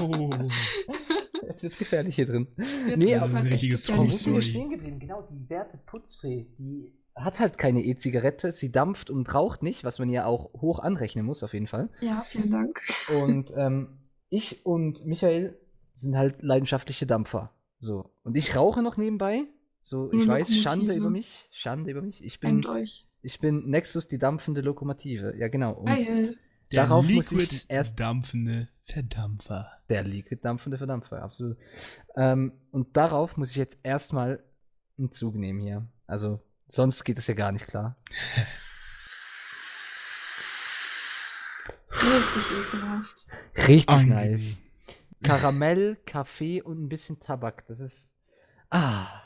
Oh. 0.00 0.30
Jetzt 1.48 1.64
ist 1.64 1.78
gefährlich 1.78 2.16
hier 2.16 2.26
drin. 2.26 2.48
Jetzt 2.86 2.98
Nee, 2.98 3.12
ist 3.12 3.16
aber 3.18 3.26
es 3.26 3.30
ein 3.30 3.36
halt 3.36 3.44
echt 3.46 3.52
richtiges 3.54 3.88
wir 3.88 4.12
Story. 4.12 4.42
stehen 4.42 4.70
geblieben? 4.70 4.98
Genau, 4.98 5.22
die 5.30 5.48
werte 5.48 5.78
Putzfee, 5.78 6.46
die 6.58 6.92
hat 7.14 7.40
halt 7.40 7.56
keine 7.56 7.82
E-Zigarette, 7.82 8.52
sie 8.52 8.70
dampft 8.70 9.08
und 9.08 9.32
raucht 9.32 9.62
nicht, 9.62 9.84
was 9.84 9.98
man 9.98 10.10
ja 10.10 10.26
auch 10.26 10.52
hoch 10.60 10.80
anrechnen 10.80 11.24
muss, 11.24 11.42
auf 11.42 11.54
jeden 11.54 11.66
Fall. 11.66 11.88
Ja, 12.02 12.22
vielen 12.22 12.50
Dank. 12.50 12.78
Und 13.22 13.52
ähm, 13.56 13.96
ich 14.28 14.66
und 14.66 15.06
Michael 15.06 15.58
sind 15.94 16.18
halt 16.18 16.42
leidenschaftliche 16.42 17.06
Dampfer. 17.06 17.52
So. 17.78 18.10
Und 18.22 18.36
ich 18.36 18.54
rauche 18.54 18.82
noch 18.82 18.98
nebenbei. 18.98 19.44
So, 19.80 20.10
ich 20.12 20.18
Eine 20.20 20.28
weiß, 20.28 20.54
Schande 20.56 20.94
über 20.94 21.08
mich. 21.10 21.48
Schande 21.52 21.90
über 21.92 22.02
mich. 22.02 22.22
Ich 22.22 22.38
bin, 22.40 22.66
euch. 22.66 23.06
Ich 23.26 23.40
bin 23.40 23.68
Nexus, 23.68 24.06
die 24.06 24.18
dampfende 24.18 24.60
Lokomotive. 24.60 25.34
Ja, 25.36 25.48
genau. 25.48 25.72
Und 25.72 25.86
Geil. 25.86 26.36
Der 26.72 26.84
Darauf 26.84 27.08
muss 27.08 27.32
liquid 27.32 27.56
ich 27.56 27.68
erst 27.68 27.98
dampfende 27.98 28.68
Verdampfer. 28.84 29.72
Der 29.88 30.04
liquid 30.04 30.40
dampfende 30.42 30.78
Verdampfer, 30.78 31.22
absolut. 31.22 31.56
Ähm, 32.16 32.52
und 32.70 32.96
darauf 32.96 33.36
muss 33.36 33.50
ich 33.50 33.56
jetzt 33.56 33.80
erstmal 33.82 34.44
einen 34.96 35.10
Zug 35.10 35.34
nehmen 35.34 35.58
hier. 35.58 35.88
Also, 36.06 36.40
sonst 36.68 37.02
geht 37.02 37.18
es 37.18 37.26
ja 37.26 37.34
gar 37.34 37.50
nicht 37.50 37.66
klar. 37.66 37.96
Richtig 41.90 42.44
ekelhaft. 42.52 43.16
Richtig 43.56 43.88
Angenehm. 43.88 44.32
nice. 44.32 44.62
Karamell, 45.24 45.96
Kaffee 46.06 46.62
und 46.62 46.80
ein 46.80 46.88
bisschen 46.88 47.18
Tabak. 47.18 47.66
Das 47.66 47.80
ist. 47.80 48.12
Ah. 48.70 49.25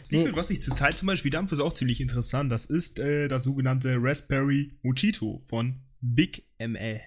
Das 0.00 0.10
Liquid, 0.10 0.36
was 0.36 0.50
ich 0.50 0.62
zurzeit 0.62 0.98
zum 0.98 1.06
Beispiel 1.06 1.30
dampfe, 1.30 1.54
ist 1.54 1.60
auch 1.60 1.72
ziemlich 1.72 2.00
interessant. 2.00 2.50
Das 2.50 2.66
ist 2.66 2.98
äh, 2.98 3.28
das 3.28 3.44
sogenannte 3.44 3.96
Raspberry 3.98 4.68
Mojito 4.82 5.40
von 5.44 5.80
Big 6.00 6.46
ML. 6.58 7.00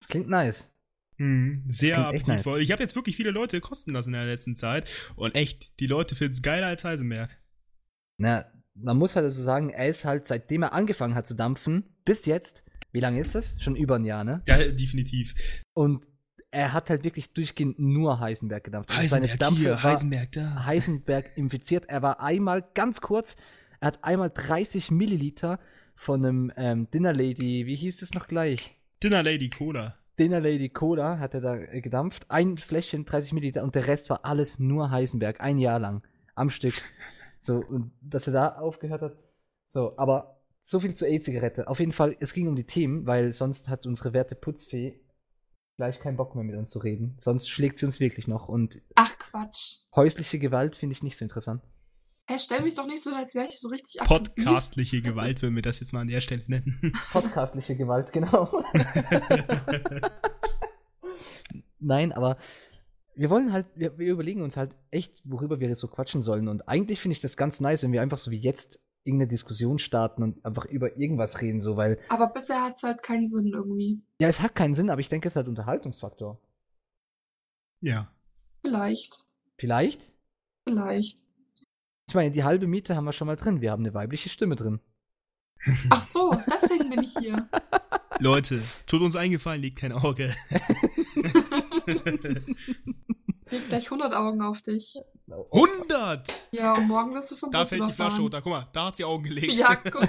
Das 0.00 0.08
klingt 0.08 0.28
nice. 0.28 0.70
Mhm, 1.18 1.62
sehr 1.68 1.98
appetitvoll. 1.98 2.62
Ich 2.62 2.72
habe 2.72 2.82
jetzt 2.82 2.96
wirklich 2.96 3.16
viele 3.16 3.30
Leute 3.30 3.60
kosten 3.60 3.92
lassen 3.92 4.10
in 4.10 4.20
der 4.20 4.26
letzten 4.26 4.56
Zeit. 4.56 4.90
Und 5.14 5.34
echt, 5.34 5.78
die 5.78 5.86
Leute 5.86 6.16
finden 6.16 6.32
es 6.32 6.42
geiler 6.42 6.66
als 6.66 6.84
Heisenberg. 6.84 7.38
Na, 8.18 8.44
man 8.74 8.96
muss 8.96 9.16
halt 9.16 9.24
also 9.24 9.42
sagen, 9.42 9.70
er 9.70 9.88
ist 9.88 10.04
halt, 10.04 10.26
seitdem 10.26 10.62
er 10.62 10.72
angefangen 10.72 11.14
hat 11.14 11.26
zu 11.26 11.34
dampfen, 11.34 11.96
bis 12.04 12.26
jetzt, 12.26 12.64
wie 12.92 13.00
lange 13.00 13.20
ist 13.20 13.34
das? 13.34 13.56
Schon 13.62 13.76
über 13.76 13.96
ein 13.96 14.04
Jahr, 14.04 14.24
ne? 14.24 14.42
Ja, 14.48 14.58
definitiv. 14.58 15.62
Und 15.74 16.06
er 16.52 16.74
hat 16.74 16.90
halt 16.90 17.02
wirklich 17.02 17.32
durchgehend 17.32 17.78
nur 17.78 18.20
Heisenberg 18.20 18.62
gedampft. 18.62 18.90
Also 18.90 19.08
seine 19.08 19.24
Heisenberg 19.24 19.40
Dampfe 19.40 19.62
hier, 19.62 19.82
Heisenberg 19.82 20.32
da. 20.32 20.64
Heisenberg 20.66 21.30
infiziert. 21.36 21.86
Er 21.88 22.02
war 22.02 22.20
einmal 22.20 22.62
ganz 22.74 23.00
kurz, 23.00 23.36
er 23.80 23.88
hat 23.88 24.04
einmal 24.04 24.30
30 24.30 24.90
Milliliter 24.90 25.58
von 25.96 26.24
einem 26.24 26.52
ähm, 26.56 26.90
Dinner 26.90 27.14
Lady, 27.14 27.66
wie 27.66 27.74
hieß 27.74 28.02
es 28.02 28.12
noch 28.12 28.28
gleich? 28.28 28.76
Dinner 29.02 29.22
Lady 29.22 29.48
Cola. 29.48 29.96
Dinner 30.18 30.40
Lady 30.40 30.68
Cola 30.68 31.18
hat 31.18 31.32
er 31.34 31.40
da 31.40 31.56
äh, 31.56 31.80
gedampft. 31.80 32.26
Ein 32.30 32.58
Fläschchen, 32.58 33.06
30 33.06 33.32
Milliliter 33.32 33.64
und 33.64 33.74
der 33.74 33.86
Rest 33.86 34.10
war 34.10 34.24
alles 34.24 34.58
nur 34.58 34.90
Heisenberg. 34.90 35.40
Ein 35.40 35.58
Jahr 35.58 35.80
lang. 35.80 36.02
Am 36.34 36.50
Stück. 36.50 36.74
So, 37.44 37.56
und 37.56 37.90
dass 38.00 38.28
er 38.28 38.34
da 38.34 38.48
aufgehört 38.50 39.02
hat. 39.02 39.16
So, 39.66 39.98
aber 39.98 40.40
so 40.62 40.78
viel 40.78 40.94
zur 40.94 41.08
E-Zigarette. 41.08 41.66
Auf 41.66 41.80
jeden 41.80 41.90
Fall, 41.90 42.14
es 42.20 42.34
ging 42.34 42.46
um 42.46 42.54
die 42.54 42.62
Themen, 42.62 43.04
weil 43.04 43.32
sonst 43.32 43.68
hat 43.68 43.84
unsere 43.84 44.12
werte 44.12 44.36
Putzfee 44.36 45.00
gleich 45.82 45.98
keinen 45.98 46.16
Bock 46.16 46.36
mehr 46.36 46.44
mit 46.44 46.54
uns 46.54 46.70
zu 46.70 46.78
reden. 46.78 47.16
Sonst 47.18 47.50
schlägt 47.50 47.76
sie 47.76 47.86
uns 47.86 47.98
wirklich 47.98 48.28
noch. 48.28 48.48
Und 48.48 48.80
Ach 48.94 49.18
Quatsch. 49.18 49.78
häusliche 49.96 50.38
Gewalt 50.38 50.76
finde 50.76 50.92
ich 50.92 51.02
nicht 51.02 51.16
so 51.16 51.24
interessant. 51.24 51.60
Hey, 52.24 52.38
stell 52.38 52.60
mich 52.60 52.76
doch 52.76 52.86
nicht 52.86 53.02
so, 53.02 53.12
als 53.12 53.34
wäre 53.34 53.46
ich 53.46 53.58
so 53.58 53.68
richtig 53.68 54.00
aggressiv. 54.00 54.44
Podcastliche 54.44 55.02
Gewalt, 55.02 55.42
würden 55.42 55.56
wir 55.56 55.62
das 55.62 55.80
jetzt 55.80 55.92
mal 55.92 56.02
an 56.02 56.06
der 56.06 56.20
Stelle 56.20 56.44
nennen. 56.46 56.92
Podcastliche 57.10 57.74
Gewalt, 57.74 58.12
genau. 58.12 58.62
Nein, 61.80 62.12
aber 62.12 62.36
wir 63.16 63.28
wollen 63.28 63.52
halt, 63.52 63.66
wir, 63.74 63.98
wir 63.98 64.12
überlegen 64.12 64.42
uns 64.42 64.56
halt 64.56 64.76
echt, 64.92 65.20
worüber 65.24 65.58
wir 65.58 65.74
so 65.74 65.88
quatschen 65.88 66.22
sollen. 66.22 66.46
Und 66.46 66.68
eigentlich 66.68 67.00
finde 67.00 67.14
ich 67.14 67.20
das 67.20 67.36
ganz 67.36 67.58
nice, 67.58 67.82
wenn 67.82 67.90
wir 67.90 68.02
einfach 68.02 68.18
so 68.18 68.30
wie 68.30 68.38
jetzt 68.38 68.78
irgendeine 69.04 69.28
Diskussion 69.28 69.78
starten 69.78 70.22
und 70.22 70.44
einfach 70.44 70.64
über 70.66 70.96
irgendwas 70.96 71.40
reden, 71.40 71.60
so, 71.60 71.76
weil, 71.76 71.98
Aber 72.08 72.28
bisher 72.28 72.62
hat 72.62 72.76
es 72.76 72.82
halt 72.82 73.02
keinen 73.02 73.26
Sinn 73.26 73.48
irgendwie. 73.52 74.02
ja, 74.20 74.28
es 74.28 74.40
hat 74.40 74.54
keinen 74.54 74.74
Sinn, 74.74 74.90
aber 74.90 75.00
ich 75.00 75.08
denke, 75.08 75.26
es 75.28 75.32
ist 75.32 75.36
halt 75.36 75.48
Unterhaltungsfaktor. 75.48 76.40
ja. 77.80 78.08
Vielleicht. 78.64 79.26
Vielleicht? 79.58 80.12
Vielleicht. 80.68 81.26
Ich 82.08 82.14
meine, 82.14 82.30
die 82.30 82.44
halbe 82.44 82.68
Miete 82.68 82.94
haben 82.94 83.04
wir 83.04 83.12
schon 83.12 83.26
mal 83.26 83.34
drin. 83.34 83.60
Wir 83.60 83.72
haben 83.72 83.82
eine 83.82 83.92
weibliche 83.92 84.28
Stimme 84.28 84.54
drin. 84.54 84.78
Ach 85.90 86.02
so, 86.02 86.40
deswegen 86.48 86.90
bin 86.90 87.02
ich 87.02 87.16
hier. 87.18 87.48
Leute, 88.20 88.62
tut 88.86 89.00
uns 89.00 89.16
eingefallen, 89.16 89.62
legt 89.62 89.78
kein 89.78 89.90
Auge. 89.92 90.32
Leg 93.50 93.68
gleich 93.68 93.84
100 93.86 94.14
Augen 94.14 94.42
auf 94.42 94.60
dich. 94.60 95.00
100! 95.30 96.48
Ja, 96.52 96.74
und 96.74 96.88
morgen 96.88 97.14
wirst 97.14 97.30
du 97.30 97.36
vom 97.36 97.50
Da 97.50 97.60
Bus 97.60 97.68
fällt 97.70 97.88
die. 97.88 97.92
Flasche 97.92 98.20
runter. 98.20 98.42
Guck 98.42 98.52
mal, 98.52 98.68
da 98.72 98.86
hat 98.86 98.96
sie 98.96 99.04
Augen 99.04 99.22
gelegt. 99.24 99.52
Ja, 99.52 99.74
guck. 99.90 100.08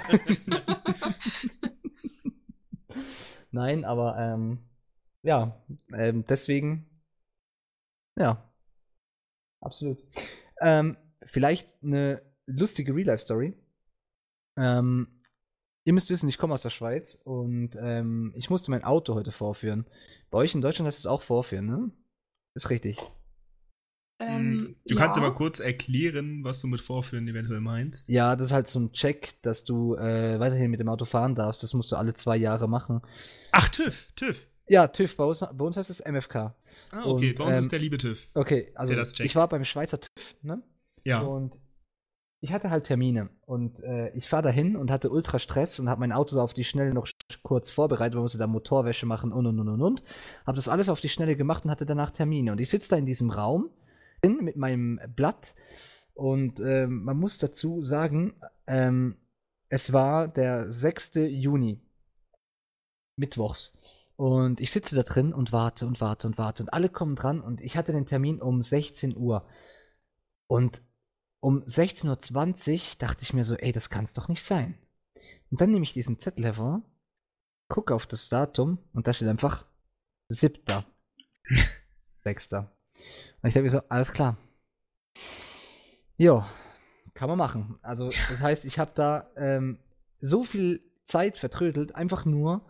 Nein, 3.50 3.84
aber 3.84 4.18
ähm, 4.18 4.58
ja, 5.22 5.64
ähm, 5.92 6.24
deswegen, 6.26 7.02
ja, 8.18 8.52
absolut. 9.60 10.02
Ähm, 10.60 10.96
vielleicht 11.24 11.82
eine 11.82 12.20
lustige 12.46 12.94
Real-Life-Story. 12.94 13.54
Ähm, 14.58 15.20
ihr 15.84 15.92
müsst 15.92 16.10
wissen, 16.10 16.28
ich 16.28 16.38
komme 16.38 16.54
aus 16.54 16.62
der 16.62 16.70
Schweiz 16.70 17.20
und 17.24 17.76
ähm, 17.76 18.32
ich 18.36 18.50
musste 18.50 18.70
mein 18.70 18.84
Auto 18.84 19.14
heute 19.14 19.32
vorführen. 19.32 19.86
Bei 20.30 20.38
euch 20.38 20.54
in 20.54 20.60
Deutschland 20.60 20.86
heißt 20.88 20.98
es 20.98 21.06
auch 21.06 21.22
vorführen, 21.22 21.66
ne? 21.66 21.90
Ist 22.54 22.70
richtig. 22.70 22.98
Ähm, 24.28 24.76
Du 24.86 24.94
kannst 24.96 25.16
ja. 25.16 25.22
mal 25.22 25.32
kurz 25.32 25.60
erklären, 25.60 26.44
was 26.44 26.60
du 26.60 26.66
mit 26.66 26.80
Vorführen 26.80 27.26
eventuell 27.28 27.60
meinst. 27.60 28.08
Ja, 28.08 28.36
das 28.36 28.46
ist 28.46 28.52
halt 28.52 28.68
so 28.68 28.80
ein 28.80 28.92
Check, 28.92 29.34
dass 29.42 29.64
du 29.64 29.94
äh, 29.94 30.38
weiterhin 30.40 30.70
mit 30.70 30.80
dem 30.80 30.88
Auto 30.88 31.04
fahren 31.04 31.34
darfst. 31.34 31.62
Das 31.62 31.74
musst 31.74 31.92
du 31.92 31.96
alle 31.96 32.14
zwei 32.14 32.36
Jahre 32.36 32.68
machen. 32.68 33.00
Ach, 33.52 33.68
TÜV, 33.68 34.12
TÜV. 34.16 34.48
Ja, 34.66 34.88
TÜV, 34.88 35.16
bei 35.16 35.24
uns, 35.24 35.40
bei 35.40 35.64
uns 35.64 35.76
heißt 35.76 35.90
es 35.90 36.04
MFK. 36.04 36.54
Ah, 36.92 37.04
okay, 37.04 37.30
Und, 37.30 37.38
bei 37.38 37.44
uns 37.44 37.56
ähm, 37.56 37.62
ist 37.62 37.72
der 37.72 37.78
liebe 37.78 37.98
TÜV. 37.98 38.28
Okay, 38.34 38.72
also 38.74 38.92
Der 38.92 38.98
das 38.98 39.12
checkt. 39.12 39.26
ich 39.28 39.36
war 39.36 39.48
beim 39.48 39.64
Schweizer 39.64 40.00
TÜV, 40.00 40.36
ne? 40.42 40.62
Ja. 41.04 41.20
Und 41.20 41.58
ich 42.44 42.52
hatte 42.52 42.70
halt 42.70 42.84
Termine 42.84 43.30
und 43.46 43.82
äh, 43.82 44.10
ich 44.10 44.28
fahre 44.28 44.42
dahin 44.42 44.76
und 44.76 44.90
hatte 44.90 45.10
ultra 45.10 45.38
Stress 45.38 45.80
und 45.80 45.88
habe 45.88 46.00
mein 46.00 46.12
Auto 46.12 46.34
so 46.34 46.42
auf 46.42 46.52
die 46.52 46.64
Schnelle 46.64 46.92
noch 46.92 47.08
kurz 47.42 47.70
vorbereitet, 47.70 48.14
man 48.14 48.22
musste 48.22 48.36
da 48.36 48.46
Motorwäsche 48.46 49.06
machen 49.06 49.32
und 49.32 49.46
und 49.46 49.58
und 49.60 49.68
und 49.68 49.80
und. 49.80 50.02
Habe 50.46 50.56
das 50.56 50.68
alles 50.68 50.90
auf 50.90 51.00
die 51.00 51.08
Schnelle 51.08 51.36
gemacht 51.36 51.64
und 51.64 51.70
hatte 51.70 51.86
danach 51.86 52.10
Termine. 52.10 52.52
Und 52.52 52.60
ich 52.60 52.68
sitze 52.68 52.90
da 52.90 52.96
in 52.96 53.06
diesem 53.06 53.30
Raum 53.30 53.70
drin 54.24 54.38
mit 54.42 54.56
meinem 54.56 55.00
Blatt 55.14 55.54
und 56.14 56.60
ähm, 56.60 57.04
man 57.04 57.18
muss 57.18 57.38
dazu 57.38 57.82
sagen, 57.82 58.40
ähm, 58.66 59.16
es 59.68 59.92
war 59.92 60.28
der 60.28 60.70
6. 60.70 61.14
Juni, 61.14 61.80
Mittwochs. 63.16 63.78
Und 64.16 64.60
ich 64.60 64.70
sitze 64.70 64.94
da 64.94 65.02
drin 65.02 65.32
und 65.32 65.50
warte 65.50 65.86
und 65.88 66.00
warte 66.00 66.28
und 66.28 66.38
warte 66.38 66.62
und 66.62 66.72
alle 66.72 66.88
kommen 66.88 67.16
dran 67.16 67.40
und 67.40 67.60
ich 67.60 67.76
hatte 67.76 67.92
den 67.92 68.06
Termin 68.06 68.40
um 68.40 68.62
16 68.62 69.16
Uhr. 69.16 69.44
Und 70.46 70.82
um 71.40 71.64
16.20 71.64 72.72
Uhr 72.74 72.80
dachte 73.00 73.22
ich 73.22 73.32
mir 73.32 73.44
so, 73.44 73.56
ey, 73.56 73.72
das 73.72 73.90
kann's 73.90 74.14
doch 74.14 74.28
nicht 74.28 74.44
sein. 74.44 74.78
Und 75.50 75.60
dann 75.60 75.72
nehme 75.72 75.82
ich 75.82 75.92
diesen 75.92 76.20
Zettel 76.20 76.44
hervor, 76.44 76.82
gucke 77.68 77.92
auf 77.92 78.06
das 78.06 78.28
Datum 78.28 78.78
und 78.92 79.08
da 79.08 79.12
steht 79.12 79.28
einfach 79.28 79.66
7. 80.28 80.62
6. 82.22 82.50
Und 83.44 83.48
ich 83.48 83.54
dachte 83.54 83.64
mir 83.64 83.68
so, 83.68 83.82
alles 83.90 84.10
klar. 84.10 84.38
Jo, 86.16 86.42
kann 87.12 87.28
man 87.28 87.36
machen. 87.36 87.78
Also, 87.82 88.06
das 88.06 88.40
heißt, 88.40 88.64
ich 88.64 88.78
habe 88.78 88.92
da 88.94 89.28
ähm, 89.36 89.76
so 90.18 90.44
viel 90.44 90.80
Zeit 91.04 91.36
vertrödelt, 91.36 91.94
einfach 91.94 92.24
nur, 92.24 92.64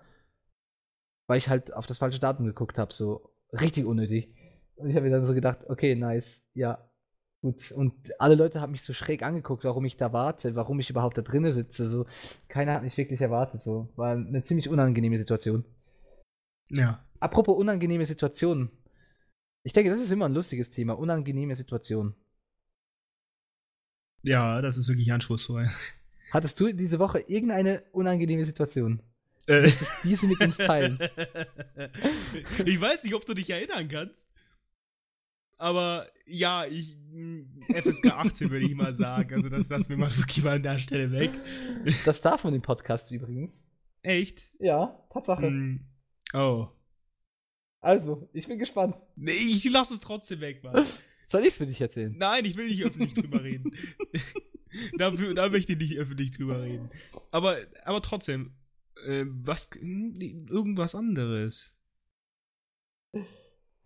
weil 1.29 1.39
ich 1.39 1.49
halt 1.49 1.73
auf 1.73 1.87
das 1.87 1.99
falsche 1.99 2.19
Datum 2.19 2.47
geguckt 2.47 2.77
habe, 2.77 2.93
so 2.93 3.31
richtig 3.53 3.85
unnötig. 3.85 4.35
Und 4.75 4.91
ich 4.91 4.97
habe 4.97 5.07
mir 5.07 5.13
dann 5.13 5.25
so 5.25 5.33
gedacht, 5.33 5.61
okay, 5.69 5.95
nice, 5.95 6.51
ja, 6.55 6.91
gut. 7.41 7.71
Und 7.71 8.21
alle 8.21 8.35
Leute 8.35 8.61
haben 8.61 8.73
mich 8.73 8.83
so 8.83 8.93
schräg 8.93 9.23
angeguckt, 9.23 9.63
warum 9.63 9.85
ich 9.85 9.97
da 9.97 10.13
warte, 10.13 10.57
warum 10.57 10.81
ich 10.81 10.91
überhaupt 10.91 11.17
da 11.17 11.23
drinnen 11.23 11.53
sitze. 11.53 11.87
So, 11.87 12.07
keiner 12.49 12.75
hat 12.75 12.83
mich 12.83 12.97
wirklich 12.97 13.21
erwartet. 13.21 13.63
So, 13.63 13.93
war 13.95 14.11
eine 14.11 14.43
ziemlich 14.43 14.69
unangenehme 14.69 15.19
Situation. 15.19 15.65
Ja. 16.71 17.07
Apropos 17.21 17.57
unangenehme 17.57 18.07
Situationen. 18.07 18.73
Ich 19.65 19.73
denke, 19.73 19.91
das 19.91 20.01
ist 20.01 20.13
immer 20.13 20.27
ein 20.27 20.35
lustiges 20.35 20.71
Thema. 20.71 20.93
Unangenehme 20.93 21.57
Situationen. 21.57 22.15
Ja, 24.23 24.63
das 24.63 24.77
ist 24.77 24.89
wirklich 24.89 25.11
anspruchsvoll. 25.13 25.69
Hattest 26.31 26.61
du 26.61 26.73
diese 26.73 26.99
Woche 26.99 27.21
irgendeine 27.21 27.83
unangenehme 27.93 28.45
Situation? 28.45 29.03
Äh. 29.47 29.71
diese 30.05 30.27
mit 30.27 30.41
uns 30.41 30.59
teilen? 30.59 30.99
ich 32.65 32.81
weiß 32.81 33.05
nicht, 33.05 33.15
ob 33.15 33.25
du 33.25 33.35
dich 33.35 33.51
erinnern 33.51 33.89
kannst. 33.89 34.33
Aber 35.57 36.09
ja, 36.27 36.67
ich 36.67 36.97
mh, 37.13 37.45
FSK 37.81 38.07
18 38.07 38.51
würde 38.51 38.67
ich 38.67 38.75
mal 38.75 38.95
sagen. 38.95 39.35
Also 39.35 39.49
das 39.49 39.69
lassen 39.71 39.91
wir 39.91 39.97
mal 39.97 40.17
wirklich 40.17 40.45
mal 40.45 40.57
an 40.57 40.63
der 40.63 40.79
Stelle 40.79 41.11
weg. 41.11 41.31
Das 42.05 42.21
darf 42.21 42.45
man 42.45 42.55
im 42.55 42.63
Podcast 42.63 43.11
übrigens. 43.13 43.63
Echt? 44.03 44.51
Ja, 44.59 44.99
Tatsache. 45.11 45.47
Hm. 45.47 45.81
Oh. 46.35 46.69
Also, 47.85 48.27
ich 48.33 48.49
bin 48.49 48.59
gespannt. 48.59 48.97
Nee, 49.15 49.33
ich 49.33 49.63
lass 49.71 49.91
es 49.91 50.01
trotzdem 50.01 50.41
weg, 50.41 50.65
Mann. 50.65 50.87
Soll 51.23 51.45
ich 51.45 51.53
für 51.53 51.67
dich 51.67 51.79
erzählen? 51.83 52.15
Nein, 52.17 52.47
ich 52.47 52.57
will 52.57 52.67
nicht 52.67 52.83
öffentlich 52.83 53.13
drüber 53.13 53.45
reden. 53.45 53.71
Dafür, 54.99 55.35
da 55.35 55.51
möchte 55.51 55.73
ich 55.73 55.79
nicht 55.79 55.99
öffentlich 55.99 56.31
drüber 56.31 56.63
reden. 56.63 56.89
Aber, 57.31 57.59
aber 57.85 58.01
trotzdem, 58.01 58.55
äh, 59.07 59.25
was, 59.27 59.69
hm, 59.79 60.19
irgendwas 60.49 60.95
anderes. 60.95 61.77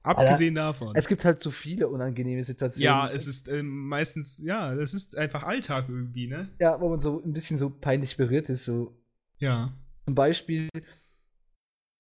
Abgesehen 0.04 0.54
davon. 0.54 0.94
Es 0.94 1.08
gibt 1.08 1.24
halt 1.24 1.40
so 1.40 1.50
viele 1.50 1.88
unangenehme 1.88 2.44
Situationen. 2.44 2.84
ja, 2.84 3.10
es 3.10 3.26
ist 3.26 3.48
ähm, 3.48 3.88
meistens, 3.88 4.40
ja, 4.44 4.72
es 4.74 4.94
ist 4.94 5.16
einfach 5.16 5.42
Alltag 5.42 5.88
irgendwie, 5.88 6.28
ne? 6.28 6.48
Ja, 6.60 6.80
wo 6.80 6.88
man 6.88 7.00
so 7.00 7.20
ein 7.20 7.32
bisschen 7.32 7.58
so 7.58 7.68
peinlich 7.68 8.16
berührt 8.16 8.48
ist. 8.48 8.64
So 8.64 8.96
Ja. 9.38 9.76
zum 10.06 10.14
Beispiel, 10.14 10.68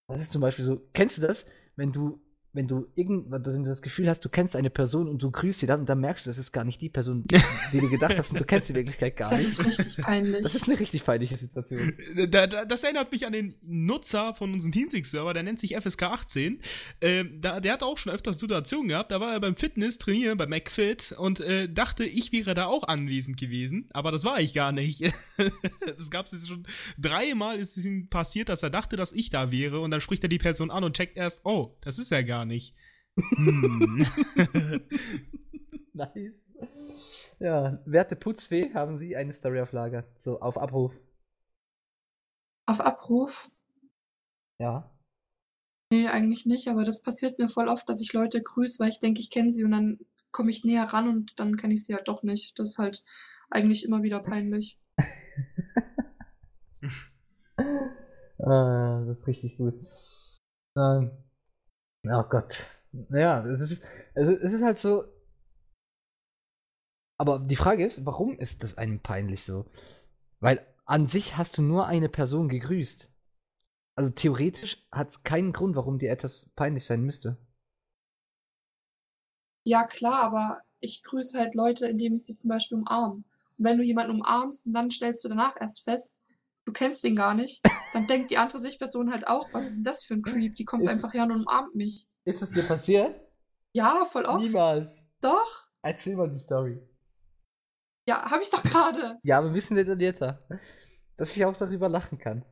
Das 0.06 0.20
ist 0.22 0.30
zum 0.30 0.40
Beispiel 0.40 0.64
so, 0.64 0.80
kennst 0.94 1.18
du 1.18 1.22
das, 1.22 1.44
wenn 1.78 1.92
du, 1.92 2.20
wenn 2.52 2.66
du 2.66 2.86
irgend, 2.94 3.30
wenn 3.30 3.42
du 3.42 3.64
das 3.64 3.82
Gefühl 3.82 4.08
hast, 4.08 4.24
du 4.24 4.28
kennst 4.28 4.56
eine 4.56 4.70
Person 4.70 5.08
und 5.08 5.22
du 5.22 5.30
grüßt 5.30 5.60
sie 5.60 5.66
dann 5.66 5.80
und 5.80 5.88
dann 5.88 6.00
merkst 6.00 6.26
du, 6.26 6.30
das 6.30 6.38
ist 6.38 6.52
gar 6.52 6.64
nicht 6.64 6.80
die 6.80 6.88
Person, 6.88 7.24
die 7.72 7.80
du 7.80 7.90
gedacht 7.90 8.16
hast 8.16 8.30
und 8.32 8.40
du 8.40 8.44
kennst 8.44 8.68
sie 8.68 8.72
in 8.72 8.78
Wirklichkeit 8.78 9.16
gar 9.16 9.30
Das 9.30 9.40
nicht. 9.40 9.50
ist 9.50 9.66
richtig 9.66 9.96
peinlich. 10.04 10.42
Das 10.42 10.54
ist 10.54 10.68
eine 10.68 10.78
richtig 10.80 11.04
peinliche 11.04 11.36
Situation. 11.36 11.92
Da, 12.30 12.46
da, 12.46 12.64
das 12.64 12.82
erinnert 12.84 13.12
mich 13.12 13.26
an 13.26 13.32
den 13.32 13.54
Nutzer 13.62 14.34
von 14.34 14.52
unserem 14.52 14.72
Teamspeak-Server, 14.72 15.34
der 15.34 15.42
nennt 15.42 15.60
sich 15.60 15.76
FSK18. 15.76 16.58
Ähm, 17.00 17.40
da, 17.40 17.60
der 17.60 17.74
hat 17.74 17.82
auch 17.82 17.98
schon 17.98 18.12
öfters 18.12 18.40
Situationen 18.40 18.88
gehabt. 18.88 19.12
Da 19.12 19.20
war 19.20 19.32
er 19.32 19.40
beim 19.40 19.54
Fitness 19.56 19.98
trainieren, 19.98 20.38
bei 20.38 20.46
McFit 20.46 21.12
und 21.18 21.40
äh, 21.40 21.68
dachte, 21.68 22.04
ich 22.04 22.32
wäre 22.32 22.54
da 22.54 22.66
auch 22.66 22.84
anwesend 22.88 23.36
gewesen. 23.36 23.88
Aber 23.92 24.10
das 24.10 24.24
war 24.24 24.40
ich 24.40 24.54
gar 24.54 24.72
nicht. 24.72 25.02
Es 25.86 26.10
gab 26.10 26.26
es 26.26 26.48
schon 26.48 26.66
dreimal 26.98 27.58
ist 27.58 27.76
es 27.76 27.84
ihm 27.84 28.08
passiert, 28.08 28.48
dass 28.48 28.62
er 28.62 28.70
dachte, 28.70 28.96
dass 28.96 29.12
ich 29.12 29.30
da 29.30 29.52
wäre. 29.52 29.80
Und 29.80 29.90
dann 29.90 30.00
spricht 30.00 30.22
er 30.22 30.28
die 30.28 30.38
Person 30.38 30.70
an 30.70 30.84
und 30.84 30.96
checkt 30.96 31.16
erst, 31.16 31.40
oh, 31.44 31.76
das 31.80 31.98
ist 31.98 32.10
er 32.12 32.24
gar 32.24 32.37
nicht. 32.44 32.74
Hm. 33.16 34.04
Nice. 35.98 36.54
Ja, 37.40 37.82
werte 37.84 38.14
Putzfee, 38.14 38.72
haben 38.72 38.98
Sie 38.98 39.16
eine 39.16 39.32
Story 39.32 39.60
auf 39.60 39.72
Lager? 39.72 40.04
So, 40.18 40.40
auf 40.40 40.56
Abruf. 40.56 40.94
Auf 42.66 42.80
Abruf? 42.80 43.50
Ja. 44.58 44.88
Nee, 45.90 46.06
eigentlich 46.06 46.46
nicht, 46.46 46.68
aber 46.68 46.84
das 46.84 47.02
passiert 47.02 47.38
mir 47.40 47.48
voll 47.48 47.66
oft, 47.68 47.88
dass 47.88 48.00
ich 48.00 48.12
Leute 48.12 48.40
grüße, 48.40 48.78
weil 48.78 48.90
ich 48.90 49.00
denke, 49.00 49.20
ich 49.20 49.30
kenne 49.30 49.50
sie 49.50 49.64
und 49.64 49.72
dann 49.72 49.98
komme 50.30 50.50
ich 50.50 50.64
näher 50.64 50.84
ran 50.84 51.08
und 51.08 51.40
dann 51.40 51.56
kenne 51.56 51.74
ich 51.74 51.84
sie 51.84 51.94
halt 51.94 52.06
doch 52.06 52.22
nicht. 52.22 52.58
Das 52.58 52.70
ist 52.70 52.78
halt 52.78 53.04
eigentlich 53.50 53.84
immer 53.84 54.02
wieder 54.02 54.20
peinlich. 54.20 54.78
Ah, 58.40 59.02
das 59.04 59.18
ist 59.18 59.26
richtig 59.26 59.56
gut. 59.56 59.74
Ähm, 60.76 61.10
oh 62.10 62.24
Gott. 62.28 62.64
Naja, 62.92 63.46
es 63.46 63.60
ist, 63.60 63.84
ist, 64.14 64.28
es 64.28 64.52
ist 64.52 64.62
halt 64.62 64.78
so. 64.78 65.04
Aber 67.20 67.40
die 67.40 67.56
Frage 67.56 67.84
ist, 67.84 68.06
warum 68.06 68.38
ist 68.38 68.62
das 68.62 68.78
einem 68.78 69.00
peinlich 69.00 69.44
so? 69.44 69.66
Weil 70.40 70.64
an 70.84 71.06
sich 71.06 71.36
hast 71.36 71.58
du 71.58 71.62
nur 71.62 71.86
eine 71.86 72.08
Person 72.08 72.48
gegrüßt. 72.48 73.12
Also 73.96 74.12
theoretisch 74.12 74.86
hat 74.92 75.10
es 75.10 75.22
keinen 75.24 75.52
Grund, 75.52 75.74
warum 75.74 75.98
dir 75.98 76.12
etwas 76.12 76.50
peinlich 76.54 76.84
sein 76.84 77.02
müsste. 77.02 77.36
Ja, 79.64 79.86
klar, 79.86 80.22
aber 80.22 80.62
ich 80.80 81.02
grüße 81.02 81.38
halt 81.38 81.54
Leute, 81.54 81.88
indem 81.88 82.14
ich 82.14 82.24
sie 82.24 82.34
zum 82.34 82.48
Beispiel 82.48 82.78
umarme. 82.78 83.16
Und 83.16 83.64
wenn 83.64 83.76
du 83.76 83.82
jemanden 83.82 84.12
umarmst 84.12 84.66
und 84.66 84.72
dann 84.72 84.90
stellst 84.90 85.24
du 85.24 85.28
danach 85.28 85.60
erst 85.60 85.82
fest, 85.82 86.24
du 86.68 86.72
kennst 86.72 87.02
den 87.02 87.16
gar 87.16 87.32
nicht, 87.34 87.62
dann 87.94 88.06
denkt 88.06 88.30
die 88.30 88.36
andere 88.36 88.60
Sichtperson 88.60 89.10
halt 89.10 89.26
auch, 89.26 89.48
was 89.54 89.64
ist 89.68 89.76
denn 89.76 89.84
das 89.84 90.04
für 90.04 90.12
ein 90.14 90.22
Creep? 90.22 90.54
Die 90.54 90.66
kommt 90.66 90.82
Ist- 90.84 90.90
einfach 90.90 91.14
her 91.14 91.22
und 91.24 91.32
umarmt 91.32 91.74
mich. 91.74 92.06
Ist 92.26 92.42
es 92.42 92.50
dir 92.50 92.62
passiert? 92.62 93.18
Ja, 93.74 94.04
voll 94.04 94.26
oft. 94.26 94.44
Niemals. 94.44 95.06
Doch. 95.22 95.66
Erzähl 95.82 96.14
mal 96.16 96.28
die 96.30 96.38
Story. 96.38 96.78
Ja, 98.06 98.30
habe 98.30 98.42
ich 98.42 98.50
doch 98.50 98.62
gerade. 98.62 99.16
Ja, 99.22 99.38
aber 99.38 99.46
ein 99.48 99.54
bisschen 99.54 99.76
detaillierter. 99.76 100.46
Dass 101.16 101.34
ich 101.34 101.44
auch 101.44 101.56
darüber 101.56 101.88
lachen 101.88 102.18
kann. 102.18 102.44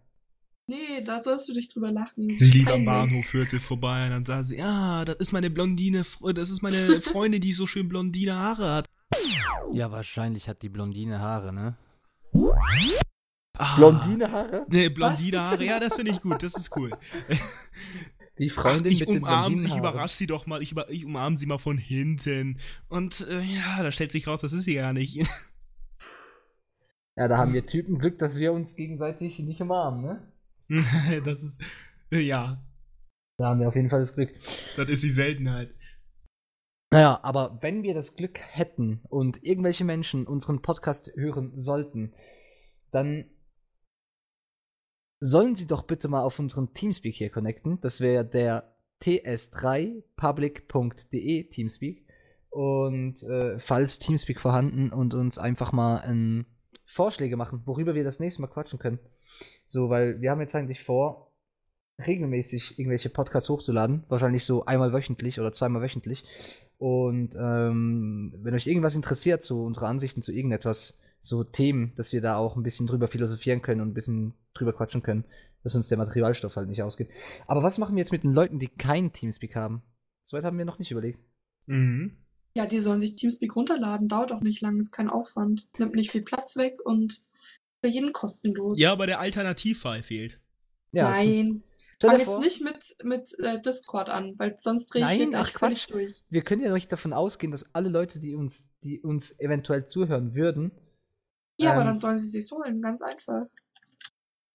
Nee, 0.68 1.00
da 1.04 1.22
sollst 1.22 1.48
du 1.48 1.52
dich 1.52 1.72
drüber 1.72 1.92
lachen. 1.92 2.26
Das 2.28 2.38
Sie 2.38 2.58
lief 2.58 2.70
am. 2.72 2.84
Bahnhof, 2.86 3.24
führte 3.26 3.60
vorbei 3.60 4.04
und 4.06 4.10
dann 4.12 4.24
sah 4.24 4.42
sie, 4.42 4.56
ja, 4.58 5.04
das 5.04 5.16
ist 5.16 5.32
meine 5.32 5.50
blondine, 5.50 6.04
das 6.34 6.50
ist 6.50 6.62
meine 6.62 6.76
Freundin, 7.02 7.40
die 7.40 7.52
so 7.52 7.66
schön 7.66 7.88
blondine 7.88 8.38
Haare 8.38 8.72
hat. 8.72 8.86
Ja, 9.72 9.90
wahrscheinlich 9.92 10.48
hat 10.48 10.62
die 10.62 10.68
Blondine 10.70 11.20
Haare, 11.20 11.52
ne? 11.52 11.76
Ah, 13.58 13.76
Blondine 13.76 14.30
Haare? 14.30 14.66
Nee, 14.68 14.88
blondine 14.88 15.38
Was? 15.38 15.50
Haare, 15.50 15.64
ja, 15.64 15.80
das 15.80 15.94
finde 15.94 16.12
ich 16.12 16.20
gut, 16.20 16.42
das 16.42 16.56
ist 16.56 16.76
cool. 16.76 16.90
Die 18.38 18.50
Ach, 18.50 18.62
Freundin 18.62 18.92
ich 18.92 19.00
mit 19.00 19.08
den 19.08 19.18
umarm, 19.18 19.52
blondinen 19.54 19.72
ich 19.72 19.78
überrasche 19.78 20.14
sie 20.14 20.26
doch 20.26 20.46
mal, 20.46 20.62
ich, 20.62 20.72
über, 20.72 20.90
ich 20.90 21.06
umarm 21.06 21.36
sie 21.36 21.46
mal 21.46 21.58
von 21.58 21.78
hinten. 21.78 22.58
Und 22.88 23.26
äh, 23.28 23.40
ja, 23.40 23.82
da 23.82 23.90
stellt 23.90 24.12
sich 24.12 24.26
raus, 24.26 24.42
das 24.42 24.52
ist 24.52 24.64
sie 24.64 24.74
gar 24.74 24.92
nicht. 24.92 25.26
Ja, 27.16 27.28
da 27.28 27.38
haben 27.38 27.54
wir 27.54 27.64
Typen 27.64 27.98
Glück, 27.98 28.18
dass 28.18 28.38
wir 28.38 28.52
uns 28.52 28.76
gegenseitig 28.76 29.38
nicht 29.38 29.62
umarmen, 29.62 30.02
ne? 30.02 30.32
das 31.24 31.42
ist, 31.42 31.62
äh, 32.12 32.20
ja, 32.20 32.62
Da 33.38 33.46
haben 33.46 33.60
wir 33.60 33.68
auf 33.68 33.74
jeden 33.74 33.88
Fall 33.88 34.00
das 34.00 34.14
Glück. 34.14 34.34
das 34.76 34.90
ist 34.90 35.02
die 35.02 35.10
Seltenheit. 35.10 35.70
Naja, 36.90 37.18
aber 37.22 37.58
wenn 37.62 37.82
wir 37.82 37.94
das 37.94 38.16
Glück 38.16 38.38
hätten 38.38 39.00
und 39.08 39.42
irgendwelche 39.42 39.84
Menschen 39.84 40.26
unseren 40.26 40.60
Podcast 40.60 41.10
hören 41.16 41.52
sollten, 41.54 42.12
dann 42.92 43.30
sollen 45.20 45.54
sie 45.54 45.66
doch 45.66 45.82
bitte 45.82 46.08
mal 46.08 46.22
auf 46.22 46.38
unseren 46.38 46.72
Teamspeak 46.74 47.14
hier 47.14 47.30
connecten. 47.30 47.80
Das 47.80 48.00
wäre 48.00 48.24
der 48.24 48.74
ts3public.de 49.02 51.44
Teamspeak. 51.44 52.06
Und 52.50 53.22
äh, 53.22 53.58
falls 53.58 53.98
Teamspeak 53.98 54.40
vorhanden 54.40 54.90
und 54.90 55.14
uns 55.14 55.38
einfach 55.38 55.72
mal 55.72 56.04
ähm, 56.06 56.46
Vorschläge 56.86 57.36
machen, 57.36 57.62
worüber 57.66 57.94
wir 57.94 58.04
das 58.04 58.20
nächste 58.20 58.40
Mal 58.40 58.48
quatschen 58.48 58.78
können. 58.78 58.98
So, 59.66 59.90
weil 59.90 60.22
wir 60.22 60.30
haben 60.30 60.40
jetzt 60.40 60.54
eigentlich 60.54 60.82
vor, 60.82 61.26
regelmäßig 62.04 62.78
irgendwelche 62.78 63.10
Podcasts 63.10 63.48
hochzuladen. 63.48 64.04
Wahrscheinlich 64.08 64.44
so 64.44 64.64
einmal 64.64 64.92
wöchentlich 64.92 65.40
oder 65.40 65.52
zweimal 65.52 65.82
wöchentlich. 65.82 66.24
Und 66.78 67.34
ähm, 67.36 68.34
wenn 68.42 68.54
euch 68.54 68.66
irgendwas 68.66 68.96
interessiert, 68.96 69.42
so 69.42 69.64
unsere 69.64 69.86
Ansichten 69.86 70.22
zu 70.22 70.32
irgendetwas, 70.32 71.00
so 71.26 71.44
Themen, 71.44 71.92
dass 71.96 72.12
wir 72.12 72.20
da 72.20 72.36
auch 72.36 72.56
ein 72.56 72.62
bisschen 72.62 72.86
drüber 72.86 73.08
philosophieren 73.08 73.62
können 73.62 73.80
und 73.80 73.88
ein 73.88 73.94
bisschen 73.94 74.34
drüber 74.54 74.72
quatschen 74.72 75.02
können, 75.02 75.24
dass 75.62 75.74
uns 75.74 75.88
der 75.88 75.98
Materialstoff 75.98 76.56
halt 76.56 76.68
nicht 76.68 76.82
ausgeht. 76.82 77.10
Aber 77.46 77.62
was 77.62 77.78
machen 77.78 77.96
wir 77.96 78.00
jetzt 78.00 78.12
mit 78.12 78.22
den 78.22 78.32
Leuten, 78.32 78.58
die 78.58 78.68
keinen 78.68 79.12
Teamspeak 79.12 79.56
haben? 79.56 79.82
Soweit 80.22 80.44
haben 80.44 80.58
wir 80.58 80.64
noch 80.64 80.78
nicht 80.78 80.90
überlegt. 80.90 81.18
Mhm. 81.66 82.16
Ja, 82.54 82.66
die 82.66 82.80
sollen 82.80 83.00
sich 83.00 83.16
Teamspeak 83.16 83.54
runterladen. 83.54 84.08
Dauert 84.08 84.32
auch 84.32 84.40
nicht 84.40 84.62
lange, 84.62 84.78
ist 84.78 84.92
kein 84.92 85.10
Aufwand. 85.10 85.68
Nimmt 85.78 85.94
nicht 85.94 86.10
viel 86.10 86.22
Platz 86.22 86.56
weg 86.56 86.80
und 86.84 87.12
für 87.82 87.90
jeden 87.90 88.12
kostenlos. 88.12 88.78
Ja, 88.80 88.92
aber 88.92 89.06
der 89.06 89.20
Alternativfall 89.20 90.02
fehlt. 90.02 90.40
Ja, 90.92 91.10
Nein. 91.10 91.62
Fang 92.00 92.18
jetzt 92.18 92.40
nicht 92.40 92.62
mit, 92.62 92.96
mit 93.04 93.38
äh, 93.40 93.60
Discord 93.60 94.10
an, 94.10 94.34
weil 94.38 94.56
sonst 94.58 94.92
drehe 94.92 95.02
ich 95.02 95.18
Nein, 95.18 95.34
ach, 95.34 95.52
Quatsch. 95.52 95.90
durch. 95.90 96.22
wir 96.28 96.42
können 96.42 96.62
ja 96.62 96.72
nicht 96.72 96.92
davon 96.92 97.12
ausgehen, 97.14 97.50
dass 97.50 97.74
alle 97.74 97.88
Leute, 97.88 98.20
die 98.20 98.34
uns, 98.34 98.68
die 98.84 99.00
uns 99.00 99.40
eventuell 99.40 99.86
zuhören 99.86 100.34
würden, 100.34 100.72
Ja, 101.58 101.72
aber 101.72 101.80
Ähm. 101.82 101.86
dann 101.88 101.98
sollen 101.98 102.18
sie 102.18 102.26
sich's 102.26 102.50
holen, 102.52 102.80
ganz 102.82 103.02
einfach. 103.02 103.44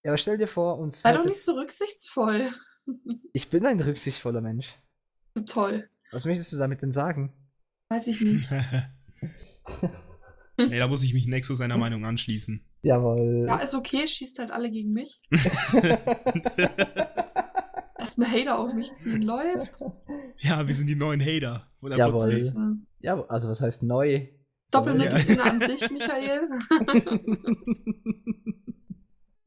ja, 0.04 0.12
aber 0.12 0.18
stell 0.18 0.38
dir 0.38 0.48
vor, 0.48 0.78
uns. 0.80 1.02
Sei 1.02 1.14
doch 1.14 1.26
nicht 1.26 1.42
so 1.42 1.54
rücksichtsvoll. 1.54 2.50
Ich 3.34 3.50
bin 3.50 3.66
ein 3.66 3.80
rücksichtsvoller 3.80 4.42
Mensch. 4.42 4.68
Toll. 5.46 5.88
Was 6.12 6.26
möchtest 6.26 6.52
du 6.52 6.58
damit 6.58 6.82
denn 6.82 6.92
sagen? 6.92 7.32
Weiß 7.90 8.08
ich 8.08 8.20
nicht. 8.20 8.50
nee, 10.58 10.80
da 10.80 10.88
muss 10.88 11.04
ich 11.04 11.14
mich 11.14 11.28
Nexo 11.28 11.54
seiner 11.54 11.78
Meinung 11.78 12.04
anschließen. 12.04 12.66
Jawohl. 12.82 13.46
Ja, 13.48 13.60
ist 13.60 13.76
okay, 13.76 14.06
schießt 14.08 14.40
halt 14.40 14.52
alle 14.52 14.70
gegen 14.72 14.92
mich. 14.92 15.22
Erstmal 17.98 18.32
Hater 18.32 18.60
auf 18.60 18.74
mich 18.74 18.92
ziehen, 18.94 19.22
läuft. 19.22 19.82
ja, 20.40 20.68
wir 20.68 20.74
sind 20.74 20.88
die 20.88 20.96
neuen 20.96 21.22
Hater. 21.22 21.68
Jawohl. 21.82 22.82
Ja, 23.00 23.24
also 23.28 23.48
was 23.48 23.62
heißt 23.62 23.84
neu? 23.84 24.28
Doppelmittelfinger 24.72 25.46
an 25.46 25.60
dich, 25.60 25.90
Michael. 25.92 26.50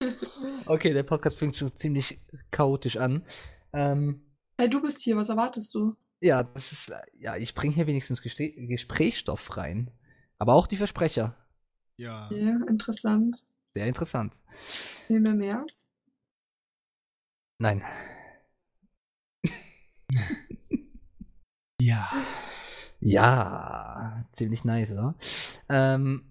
okay, 0.67 0.93
der 0.93 1.03
Podcast 1.03 1.39
fängt 1.39 1.57
schon 1.57 1.75
ziemlich 1.77 2.21
chaotisch 2.51 2.97
an. 2.97 3.25
Ähm, 3.73 4.21
Hey, 4.59 4.71
du 4.71 4.81
bist 4.81 5.01
hier, 5.03 5.17
was 5.17 5.31
erwartest 5.31 5.75
du? 5.75 5.97
ja, 6.21 6.43
das 6.43 6.73
ist, 6.73 6.93
ja, 7.19 7.37
ich 7.37 7.55
bringe 7.55 7.75
hier 7.75 7.87
wenigstens 7.87 8.23
Geste 8.23 8.51
Gesprächsstoff 8.51 9.57
rein. 9.57 9.91
Aber 10.39 10.55
auch 10.55 10.67
die 10.67 10.77
Versprecher. 10.77 11.37
Ja. 11.97 12.29
Ja, 12.31 12.61
interessant. 12.69 13.45
Sehr 13.75 13.87
interessant. 13.87 14.41
Sehen 15.09 15.25
wir 15.25 15.35
mehr? 15.35 15.67
Nein. 17.59 17.83
Ja. 21.81 22.09
Ja, 23.05 24.25
ziemlich 24.33 24.65
nice, 24.65 24.93
oder? 24.93 25.15
Ähm, 25.69 26.23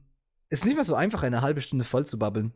ist 0.50 0.66
nicht 0.66 0.76
mehr 0.76 0.84
so 0.84 0.96
einfach, 0.96 1.24
eine 1.24 1.42
halbe 1.42 1.62
Stunde 1.62 1.86
voll 1.86 2.06
zu 2.06 2.18
babbeln. 2.18 2.52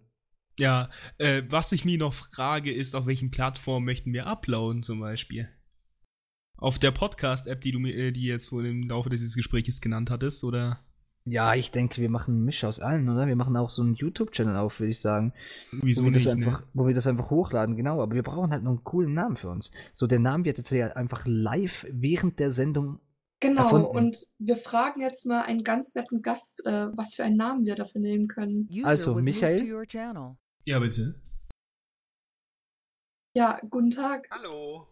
Ja, 0.60 0.90
äh, 1.20 1.44
was 1.50 1.72
ich 1.72 1.86
mir 1.86 2.00
noch 2.00 2.14
frage, 2.14 2.74
ist, 2.74 2.96
auf 2.96 3.06
welchen 3.06 3.30
Plattformen 3.30 3.86
möchten 3.86 4.12
wir 4.14 4.26
uploaden 4.26 4.82
zum 4.82 5.00
Beispiel? 5.00 5.48
Auf 6.58 6.80
der 6.80 6.90
Podcast-App, 6.92 7.62
die 7.62 7.72
du 7.72 7.80
mir, 7.80 7.96
äh, 7.96 8.12
die 8.12 8.26
jetzt 8.26 8.50
vor 8.50 8.64
im 8.64 8.82
Laufe 8.88 9.10
dieses 9.12 9.36
Gesprächs 9.36 9.80
genannt 9.82 10.10
hattest, 10.10 10.44
oder 10.44 10.80
Ja, 11.26 11.54
ich 11.54 11.70
denke, 11.70 12.02
wir 12.02 12.10
machen 12.10 12.34
einen 12.36 12.46
Misch 12.46 12.64
aus 12.64 12.80
allen, 12.80 13.08
oder? 13.10 13.28
Wir 13.28 13.36
machen 13.36 13.56
auch 13.56 13.70
so 13.70 13.84
einen 13.84 13.94
YouTube-Channel 13.94 14.56
auf, 14.56 14.80
würde 14.80 14.90
ich 14.90 15.00
sagen. 15.00 15.34
wieso 15.72 16.02
wo 16.02 16.06
wir, 16.08 16.14
das 16.14 16.24
nicht? 16.26 16.34
einfach, 16.48 16.62
Ne? 16.62 16.68
wo 16.74 16.88
wir 16.88 16.96
das 16.96 17.06
einfach 17.06 17.30
hochladen, 17.30 17.76
genau. 17.76 18.02
Aber 18.02 18.16
wir 18.16 18.24
brauchen 18.24 18.50
halt 18.52 18.64
noch 18.64 18.72
einen 18.72 18.84
coolen 18.84 19.14
Namen 19.14 19.36
für 19.36 19.50
uns. 19.50 19.72
So, 19.94 20.08
der 20.08 20.20
Name 20.20 20.46
wird 20.46 20.58
jetzt 20.58 20.72
ja 20.72 20.88
einfach 20.94 21.22
live 21.26 21.86
während 21.92 22.40
der 22.40 22.52
Sendung. 22.52 23.00
Genau, 23.40 23.64
Erfunden. 23.66 23.98
und 23.98 24.18
wir 24.40 24.56
fragen 24.56 25.02
jetzt 25.02 25.26
mal 25.26 25.44
einen 25.44 25.64
ganz 25.64 25.94
netten 25.94 26.24
Gast, 26.24 26.66
äh, 26.66 26.88
was 26.98 27.14
für 27.16 27.24
einen 27.24 27.38
Namen 27.38 27.66
wir 27.66 27.76
dafür 27.76 28.02
nehmen 28.02 28.28
können. 28.28 28.68
Also, 28.84 29.14
Michael? 29.16 29.86
Ja, 30.66 30.80
bitte. 30.80 31.22
Ja, 33.36 33.60
guten 33.70 33.92
Tag. 33.92 34.28
Hallo. 34.32 34.88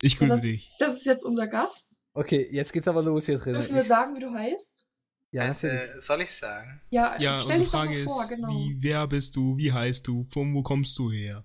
Ich 0.00 0.18
grüße 0.18 0.34
das, 0.34 0.40
dich. 0.40 0.72
das 0.80 0.94
ist 0.94 1.06
jetzt 1.06 1.24
unser 1.24 1.46
Gast. 1.46 2.00
Okay, 2.14 2.48
jetzt 2.50 2.72
geht's 2.72 2.88
aber 2.88 3.02
los 3.02 3.26
hier 3.26 3.38
drin. 3.38 3.52
Dürfen 3.54 3.76
wir 3.76 3.84
sagen, 3.84 4.16
wie 4.16 4.20
du 4.20 4.32
heißt? 4.32 4.90
ja, 5.30 5.42
also, 5.42 5.68
natürlich. 5.68 6.00
soll 6.02 6.20
ich 6.22 6.30
sagen? 6.30 6.82
Ja, 6.90 7.16
Ja, 7.20 7.38
stell 7.38 7.58
unsere 7.58 7.58
dich 7.58 7.66
doch 7.68 7.72
Frage 7.72 7.94
mal 7.94 8.04
vor, 8.04 8.22
ist, 8.24 8.28
genau. 8.30 8.48
wie, 8.48 8.76
wer 8.80 9.06
bist 9.06 9.36
du, 9.36 9.56
wie 9.56 9.72
heißt 9.72 10.08
du, 10.08 10.24
von 10.24 10.52
wo 10.52 10.64
kommst 10.64 10.98
du 10.98 11.12
her? 11.12 11.44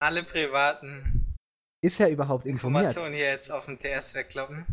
Alle 0.00 0.22
privaten 0.22 1.36
Ist 1.80 2.00
er 2.00 2.10
überhaupt 2.10 2.46
informiert? 2.46 2.84
Informationen 2.84 3.14
hier 3.14 3.26
jetzt 3.30 3.50
auf 3.50 3.66
dem 3.66 3.78
TS 3.78 4.14
wegkloppen. 4.14 4.66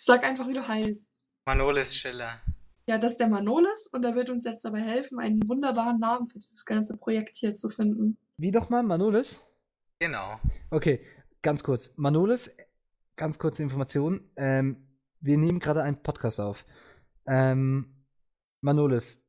Sag 0.00 0.24
einfach, 0.24 0.46
wie 0.48 0.54
du 0.54 0.66
heißt. 0.66 1.28
Manolis 1.46 1.96
Schiller. 1.96 2.40
Ja, 2.88 2.98
das 2.98 3.12
ist 3.12 3.18
der 3.20 3.28
Manolis 3.28 3.88
und 3.92 4.04
er 4.04 4.14
wird 4.14 4.30
uns 4.30 4.44
jetzt 4.44 4.64
dabei 4.64 4.80
helfen, 4.80 5.18
einen 5.18 5.46
wunderbaren 5.48 5.98
Namen 5.98 6.26
für 6.26 6.38
dieses 6.38 6.64
ganze 6.64 6.96
Projekt 6.96 7.36
hier 7.36 7.54
zu 7.54 7.68
finden. 7.70 8.16
Wie 8.36 8.50
doch 8.52 8.70
mal, 8.70 8.82
Manolis? 8.82 9.42
Genau. 9.98 10.40
Okay, 10.70 11.04
ganz 11.42 11.62
kurz. 11.62 11.96
Manolis, 11.98 12.56
ganz 13.16 13.38
kurze 13.38 13.62
Information. 13.62 14.30
Ähm, 14.36 14.88
wir 15.20 15.36
nehmen 15.36 15.58
gerade 15.58 15.82
einen 15.82 16.02
Podcast 16.02 16.40
auf. 16.40 16.64
Ähm, 17.26 18.06
Manolis, 18.62 19.26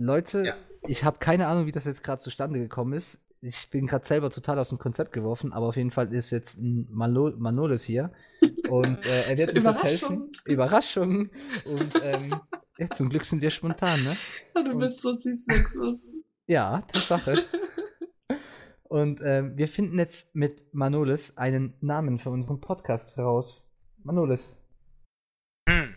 Leute, 0.00 0.44
Ja. 0.44 0.56
ich 0.86 1.04
habe 1.04 1.18
keine 1.18 1.48
Ahnung, 1.48 1.66
wie 1.66 1.72
das 1.72 1.84
jetzt 1.84 2.02
gerade 2.02 2.22
zustande 2.22 2.60
gekommen 2.60 2.92
ist. 2.94 3.26
Ich 3.42 3.70
bin 3.70 3.86
gerade 3.86 4.04
selber 4.04 4.28
total 4.28 4.58
aus 4.58 4.68
dem 4.68 4.78
Konzept 4.78 5.12
geworfen, 5.12 5.52
aber 5.54 5.66
auf 5.68 5.76
jeden 5.76 5.90
Fall 5.90 6.12
ist 6.12 6.30
jetzt 6.30 6.58
ein 6.58 6.86
Malo 6.90 7.32
Manolis 7.38 7.82
hier. 7.84 8.12
Und 8.68 9.06
äh, 9.06 9.30
er 9.30 9.38
wird 9.38 9.54
uns 9.56 9.64
jetzt 9.64 9.82
helfen. 9.82 10.30
Überraschung. 10.44 11.30
Und 11.64 11.94
ähm, 12.04 12.34
ja, 12.76 12.90
zum 12.90 13.08
Glück 13.08 13.24
sind 13.24 13.40
wir 13.40 13.50
spontan, 13.50 14.02
ne? 14.04 14.14
Ja, 14.54 14.62
du 14.64 14.72
Und- 14.72 14.80
bist 14.80 15.00
so 15.00 15.12
süß, 15.14 15.46
Nexus. 15.46 16.16
Ja, 16.46 16.82
Tatsache. 16.92 17.44
Und 18.84 19.20
ähm, 19.24 19.56
wir 19.56 19.68
finden 19.68 19.98
jetzt 19.98 20.34
mit 20.34 20.64
Manolis 20.74 21.36
einen 21.38 21.74
Namen 21.80 22.18
für 22.18 22.30
unseren 22.30 22.60
Podcast 22.60 23.16
heraus. 23.16 23.70
Manolis. 24.02 24.56
Hm, 25.68 25.94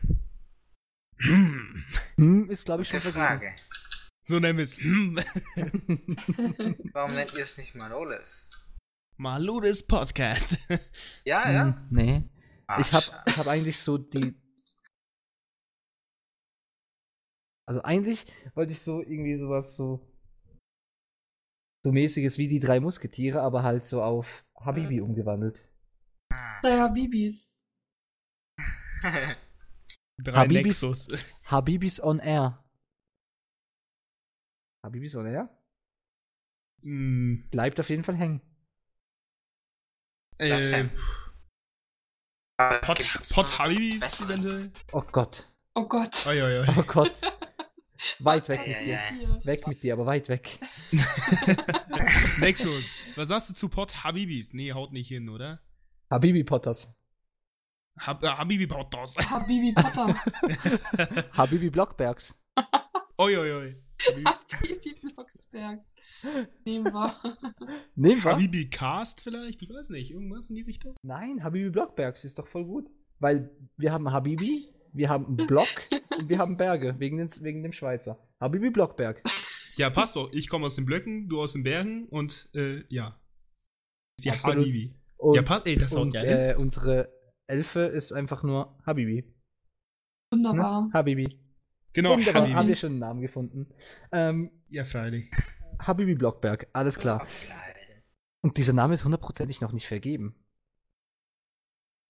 Hm. 1.18 1.84
Hm, 2.18 2.50
ist, 2.50 2.66
glaube 2.66 2.84
ich, 2.84 2.90
gute 2.90 3.02
schon 3.02 3.14
Frage. 3.14 3.48
So 4.26 4.40
nennen 4.40 4.58
wir 4.58 4.64
es. 4.64 4.78
Hm. 4.78 5.16
Warum 6.94 7.14
nennt 7.16 7.34
ihr 7.34 7.44
es 7.44 7.58
nicht 7.58 7.76
Manolis? 7.76 8.50
Malodes 9.18 9.86
Podcast. 9.86 10.58
Ja, 11.26 11.50
ja. 11.52 11.64
Hm, 11.66 11.88
nee. 11.92 12.24
Ach, 12.68 12.80
ich 12.80 12.88
ich 13.28 13.38
hab 13.38 13.48
eigentlich 13.48 13.80
so 13.80 13.98
die. 13.98 14.34
Also 17.68 17.82
eigentlich 17.84 18.26
wollte 18.56 18.72
ich 18.74 18.82
so 18.82 19.02
irgendwie 19.02 19.38
sowas 19.38 19.76
so. 19.76 20.10
So 21.86 21.92
mäßiges 21.92 22.38
wie 22.38 22.48
die 22.48 22.60
drei 22.60 22.80
Musketiere, 22.80 23.42
aber 23.42 23.64
halt 23.64 23.84
so 23.86 24.02
auf 24.02 24.46
Habibi 24.56 25.02
umgewandelt. 25.02 25.70
Naja, 26.64 26.88
Bibis. 26.88 27.58
Drei 30.18 30.46
Habibis- 30.46 30.64
Nexus. 30.64 31.08
Habibis 31.46 32.02
on 32.02 32.20
Air. 32.20 32.63
Habibis 34.84 35.16
on 35.16 35.26
Air? 35.26 35.50
Hm, 36.82 37.48
Bleibt 37.52 37.80
auf 37.80 37.90
jeden 37.90 38.04
Fall 38.04 38.16
hängen. 38.18 38.42
äh, 40.38 40.84
Pot, 42.82 42.98
gibt's 43.00 43.34
Pot 43.34 43.60
Habibis 43.60 44.00
Besseres? 44.02 44.30
eventuell? 44.40 44.72
Oh 44.92 45.02
Gott. 45.12 45.48
Oh 45.76 45.88
Gott. 45.88 46.28
Oi, 46.28 46.42
oi, 46.42 46.60
oi. 46.60 46.68
Oh 46.78 46.84
Gott. 46.84 47.22
Weit 48.20 48.50
weg 48.50 48.60
mit 48.68 48.82
dir. 48.82 49.00
Weg 49.46 49.66
mit 49.68 49.82
dir, 49.82 49.94
aber 49.94 50.06
weit 50.06 50.28
weg. 50.28 50.60
Nexus. 52.42 52.84
Was 53.16 53.30
sagst 53.30 53.50
du 53.50 53.54
zu 53.54 53.70
Pot 53.70 54.04
Habibis? 54.04 54.52
Nee, 54.54 54.74
haut 54.74 54.92
nicht 54.92 55.08
hin, 55.08 55.30
oder? 55.30 55.62
Habibi 56.10 56.44
Potters. 56.44 57.00
Hab, 57.98 58.22
äh, 58.24 58.28
Habibi 58.28 58.68
Potos. 58.68 59.16
Habibi 59.18 59.72
Potter. 59.72 60.14
Habibi 61.38 61.70
Blockbergs. 61.70 62.36
Oi, 63.18 63.38
oi, 63.38 63.52
oi. 63.54 63.76
Habibi 64.08 64.96
Blocksbergs. 65.02 65.96
Nehmen 66.66 66.94
wir. 66.94 67.14
Nehmen 67.96 68.24
wir. 68.24 68.32
Habibi 68.32 68.70
Cast 68.70 69.22
vielleicht? 69.22 69.62
Ich 69.62 69.70
weiß 69.70 69.90
nicht. 69.90 70.12
Irgendwas 70.12 70.50
in 70.50 70.56
die 70.56 70.62
Richtung? 70.62 70.96
Nein, 71.04 71.44
Habibi 71.44 71.70
Blockbergs 71.70 72.24
ist 72.24 72.40
doch 72.40 72.48
voll 72.48 72.66
gut. 72.66 72.92
Weil 73.20 73.50
wir 73.78 73.92
haben 73.92 74.12
Habibi, 74.12 74.70
wir 74.92 75.10
haben 75.10 75.26
einen 75.28 75.48
Block 75.48 75.68
und 76.18 76.30
wir 76.30 76.40
haben 76.40 76.58
Berge, 76.58 76.96
wegen, 77.00 77.18
den, 77.18 77.30
wegen 77.42 77.64
dem 77.64 77.74
Schweizer. 77.74 78.20
Habibi 78.42 78.70
Blockberg. 78.70 79.22
Ja, 79.76 79.90
passt 79.90 80.16
doch. 80.16 80.32
Ich 80.34 80.50
komme 80.50 80.66
aus 80.66 80.76
den 80.76 80.86
Blöcken, 80.86 81.30
du 81.30 81.42
aus 81.42 81.54
den 81.54 81.64
Bergen 81.64 82.08
und 82.10 82.50
äh, 82.54 82.84
ja. 82.90 83.20
Die 84.24 84.32
Absolut. 84.32 84.58
Habibi. 84.58 84.96
Und, 85.18 85.36
ja, 85.36 85.42
passt. 85.42 85.68
Ey, 85.68 85.78
das 85.78 85.96
und 85.96 86.14
ja 86.14 86.22
äh, 86.22 86.56
unsere 86.56 87.12
Elfe 87.48 87.82
ist 87.82 88.12
einfach 88.12 88.44
nur 88.44 88.78
Habibi. 88.86 89.22
Ne? 89.22 89.34
Wunderbar. 90.34 90.90
Habibi. 90.94 91.40
Genau, 91.94 92.14
Wunderbar, 92.14 92.42
haben 92.44 92.50
wir 92.50 92.56
Habibi. 92.56 92.76
schon 92.76 92.90
einen 92.92 93.00
Namen 93.00 93.22
gefunden. 93.22 93.68
Ähm, 94.12 94.52
Ja, 94.70 94.84
freilich. 94.86 95.30
Habibi 95.80 96.16
Blockberg, 96.16 96.68
alles 96.74 96.98
klar. 96.98 97.22
Auf 97.22 97.42
geil. 97.48 98.04
Und 98.42 98.58
dieser 98.58 98.74
Name 98.74 98.94
ist 98.94 99.06
hundertprozentig 99.06 99.62
noch 99.62 99.72
nicht 99.72 99.88
vergeben. 99.88 100.36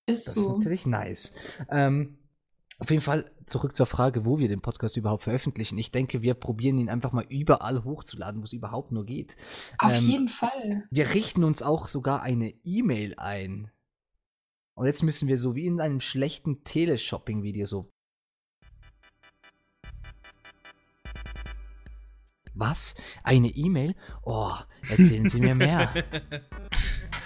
Ist 0.05 0.27
Das 0.27 0.37
ist 0.37 0.43
so. 0.43 0.57
natürlich 0.57 0.85
nice. 0.85 1.33
Ähm, 1.69 2.17
auf 2.79 2.89
jeden 2.89 3.01
Fall 3.03 3.31
zurück 3.45 3.75
zur 3.75 3.85
Frage, 3.85 4.25
wo 4.25 4.39
wir 4.39 4.47
den 4.47 4.61
Podcast 4.61 4.97
überhaupt 4.97 5.23
veröffentlichen. 5.23 5.77
Ich 5.77 5.91
denke, 5.91 6.21
wir 6.21 6.33
probieren 6.33 6.77
ihn 6.79 6.89
einfach 6.89 7.11
mal 7.11 7.25
überall 7.29 7.83
hochzuladen, 7.83 8.41
wo 8.41 8.45
es 8.45 8.53
überhaupt 8.53 8.91
nur 8.91 9.05
geht. 9.05 9.37
Auf 9.77 9.97
Ähm, 9.99 10.03
jeden 10.09 10.27
Fall. 10.27 10.83
Wir 10.91 11.13
richten 11.13 11.43
uns 11.43 11.61
auch 11.61 11.87
sogar 11.87 12.21
eine 12.23 12.49
E-Mail 12.63 13.15
ein. 13.17 13.71
Und 14.75 14.87
jetzt 14.87 15.03
müssen 15.03 15.27
wir 15.27 15.37
so 15.37 15.55
wie 15.55 15.67
in 15.67 15.79
einem 15.79 15.99
schlechten 15.99 16.63
Teleshopping-Video 16.63 17.65
so. 17.67 17.92
Was? 22.55 22.95
Eine 23.23 23.47
E-Mail? 23.49 23.95
Oh, 24.23 24.51
erzählen 24.89 25.27
Sie 25.27 25.39
mir 25.39 25.55
mehr. 25.55 25.93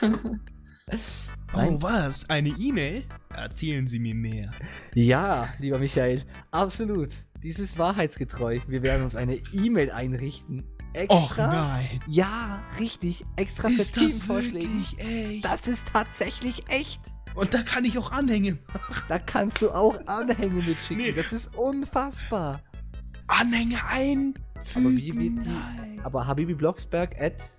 Oh, 1.53 1.81
was? 1.81 2.29
Eine 2.29 2.49
E-Mail? 2.49 3.03
Erzählen 3.33 3.87
Sie 3.87 3.99
mir 3.99 4.15
mehr. 4.15 4.51
Ja, 4.93 5.47
lieber 5.59 5.79
Michael, 5.79 6.23
absolut. 6.51 7.09
Dies 7.41 7.59
ist 7.59 7.77
wahrheitsgetreu. 7.77 8.59
Wir 8.67 8.83
werden 8.83 9.03
uns 9.03 9.15
eine 9.15 9.35
E-Mail 9.53 9.91
einrichten. 9.91 10.63
Och 11.09 11.21
Extra? 11.29 11.47
nein. 11.47 11.99
Ja, 12.07 12.63
richtig. 12.79 13.25
Extra 13.35 13.67
Ist 13.67 13.73
für 13.73 13.79
das 13.79 13.91
Teamvorschläge. 13.91 14.67
Das 15.41 15.67
ist 15.67 15.87
tatsächlich 15.87 16.67
echt. 16.69 17.01
Und 17.35 17.53
da 17.53 17.61
kann 17.61 17.85
ich 17.85 17.97
auch 17.97 18.11
Anhänge 18.11 18.57
machen. 18.67 19.03
Da 19.07 19.19
kannst 19.19 19.61
du 19.61 19.69
auch 19.69 19.95
Anhänge 20.07 20.61
mitschicken. 20.61 20.97
Nee. 21.05 21.11
Das 21.11 21.31
ist 21.33 21.55
unfassbar. 21.55 22.61
Anhänge 23.27 23.77
ein. 23.89 24.33
Aber 24.75 24.91
wie 24.91 25.11
Nein. 25.11 25.99
Aber 26.03 26.25
Habibi 26.25 26.53
Blocksberg 26.53 27.19
at 27.19 27.55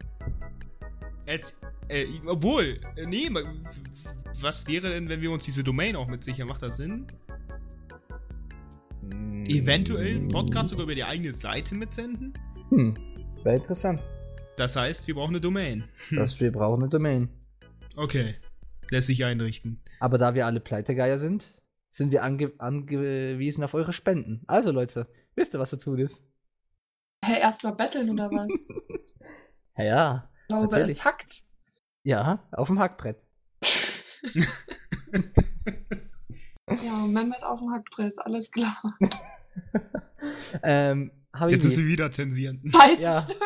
Jetzt, 1.26 1.56
äh, 1.88 2.06
obwohl, 2.26 2.80
äh, 2.96 3.06
nee, 3.06 3.28
was 4.40 4.66
wäre 4.66 4.88
denn, 4.88 5.08
wenn 5.10 5.20
wir 5.20 5.30
uns 5.30 5.44
diese 5.44 5.62
Domain 5.62 5.94
auch 5.94 6.06
mit 6.08 6.24
sichern? 6.24 6.48
Macht 6.48 6.62
das 6.62 6.78
Sinn? 6.78 7.06
Eventuell 9.46 10.16
einen 10.16 10.28
Podcast 10.28 10.70
sogar 10.70 10.84
über 10.84 10.94
die 10.94 11.04
eigene 11.04 11.32
Seite 11.34 11.74
mitsenden? 11.74 12.32
Hm, 12.70 12.94
wäre 13.42 13.56
interessant. 13.56 14.00
Das 14.56 14.76
heißt, 14.76 15.06
wir 15.06 15.14
brauchen 15.14 15.30
eine 15.30 15.40
Domain. 15.40 15.84
Dass 16.10 16.40
wir 16.40 16.50
brauchen 16.50 16.82
eine 16.82 16.88
Domain. 16.88 17.28
Okay. 17.94 18.34
Lässt 18.90 19.08
sich 19.08 19.24
einrichten. 19.24 19.82
Aber 20.00 20.16
da 20.16 20.34
wir 20.34 20.46
alle 20.46 20.60
Pleitegeier 20.60 21.18
sind, 21.18 21.54
sind 21.90 22.10
wir 22.10 22.22
ange 22.22 22.52
angewiesen 22.58 23.64
auf 23.64 23.74
eure 23.74 23.92
Spenden. 23.92 24.42
Also 24.46 24.70
Leute, 24.70 25.08
wisst 25.34 25.54
ihr, 25.54 25.60
was 25.60 25.70
zu 25.70 25.78
tun 25.78 25.98
ist? 25.98 26.22
Hä, 27.24 27.40
erstmal 27.40 27.74
betteln 27.74 28.10
oder 28.10 28.30
was? 28.30 28.68
Ja, 29.76 29.84
ja. 29.84 30.30
Ich 30.42 30.48
glaube, 30.48 30.64
Natürlich. 30.64 30.90
es 30.90 31.04
hackt. 31.04 31.44
Ja, 32.02 32.44
auf 32.50 32.66
dem 32.66 32.80
Hackbrett. 32.80 33.22
Ja, 36.68 37.06
Mehmet 37.06 37.42
auf 37.42 37.60
dem 37.60 37.72
Hackbrett, 37.72 38.12
alles 38.18 38.50
klar. 38.50 38.76
ähm. 40.62 41.10
Jetzt 41.48 41.64
müssen 41.64 41.84
wir 41.84 41.92
wieder 41.92 42.10
zensieren. 42.10 42.60
Scheiße, 42.74 43.02
Ja. 43.02 43.20
stimmt. 43.20 43.40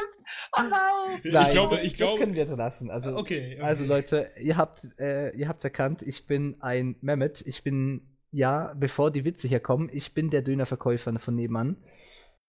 Oh 0.56 0.62
nein. 0.62 1.20
Nein, 1.24 1.46
ich 1.46 1.50
glaube, 1.52 1.74
das, 1.74 1.84
ich 1.84 1.90
das 1.90 1.98
glaube. 1.98 2.18
können 2.20 2.34
wir 2.34 2.46
so 2.46 2.56
lassen. 2.56 2.90
Also, 2.90 3.16
okay, 3.16 3.54
okay. 3.54 3.60
also 3.60 3.84
Leute, 3.84 4.30
ihr 4.40 4.56
habt 4.56 4.88
äh, 4.98 5.30
ihr 5.36 5.48
habt's 5.48 5.64
erkannt, 5.64 6.02
ich 6.02 6.26
bin 6.26 6.60
ein 6.60 6.96
Mehmet. 7.00 7.42
Ich 7.46 7.62
bin, 7.62 8.16
ja, 8.30 8.72
bevor 8.76 9.10
die 9.10 9.24
Witze 9.24 9.46
hier 9.46 9.60
kommen, 9.60 9.90
ich 9.92 10.14
bin 10.14 10.30
der 10.30 10.42
Dönerverkäufer 10.42 11.18
von 11.18 11.34
nebenan. 11.34 11.76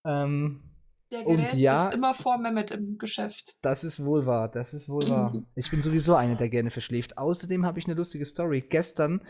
Ähm, 0.06 0.73
Der 1.14 1.26
Und 1.28 1.38
Gerät 1.38 1.54
ja- 1.54 1.88
ist 1.90 1.94
immer 1.94 2.14
vor 2.14 2.38
Mehmet 2.40 2.72
im 2.72 2.98
Geschäft. 2.98 3.58
das 3.62 3.84
ist 3.84 4.04
wohl 4.04 4.26
wahr, 4.26 4.50
das 4.50 4.74
ist 4.74 4.90
wohl 4.90 5.08
wahr. 5.10 5.32
Mhm. 5.34 5.46
Ich 5.56 5.70
bin 5.70 5.82
sowieso 5.82 6.16
einer, 6.16 6.36
der 6.36 6.50
gerne 6.50 6.72
verschläft. 6.72 7.18
Außerdem 7.18 7.66
habe 7.66 7.78
ich 7.80 7.86
eine 7.86 7.94
lustige 7.94 8.26
Story. 8.26 8.62
Gestern 8.62 9.22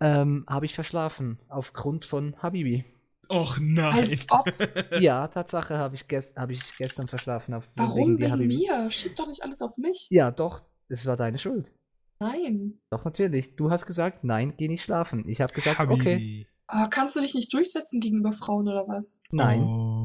ähm, 0.00 0.44
habe 0.48 0.66
ich 0.66 0.74
verschlafen 0.74 1.38
aufgrund 1.48 2.04
von 2.06 2.36
Habibi. 2.42 2.84
Och 3.28 3.58
nein. 3.60 3.94
Als 3.94 4.26
ob. 4.30 4.44
Ja, 5.00 5.26
Tatsache 5.28 5.76
habe 5.78 5.94
ich, 5.96 6.06
gest 6.08 6.36
hab 6.36 6.50
ich 6.50 6.60
gestern 6.78 7.08
verschlafen. 7.08 7.54
Auf, 7.54 7.66
Warum 7.76 8.18
wegen 8.18 8.30
Habibi. 8.30 8.58
mir? 8.68 8.90
Schieb 8.92 9.16
doch 9.16 9.26
nicht 9.26 9.42
alles 9.42 9.60
auf 9.62 9.76
mich. 9.78 10.06
Ja, 10.10 10.30
doch. 10.30 10.62
Es 10.88 11.04
war 11.06 11.16
deine 11.16 11.38
Schuld. 11.38 11.72
Nein. 12.20 12.78
Doch, 12.90 13.04
natürlich. 13.04 13.56
Du 13.56 13.70
hast 13.70 13.86
gesagt, 13.86 14.22
nein, 14.24 14.54
geh 14.56 14.68
nicht 14.68 14.84
schlafen. 14.84 15.28
Ich 15.28 15.40
habe 15.40 15.52
gesagt, 15.52 15.80
okay, 15.80 15.90
Habibi. 16.14 16.46
Ah, 16.66 16.86
kannst 16.88 17.16
du 17.16 17.20
dich 17.20 17.34
nicht 17.34 17.52
durchsetzen 17.52 18.00
gegenüber 18.00 18.32
Frauen 18.32 18.68
oder 18.68 18.86
was? 18.86 19.20
nein. 19.32 19.62
Oh. 19.62 20.03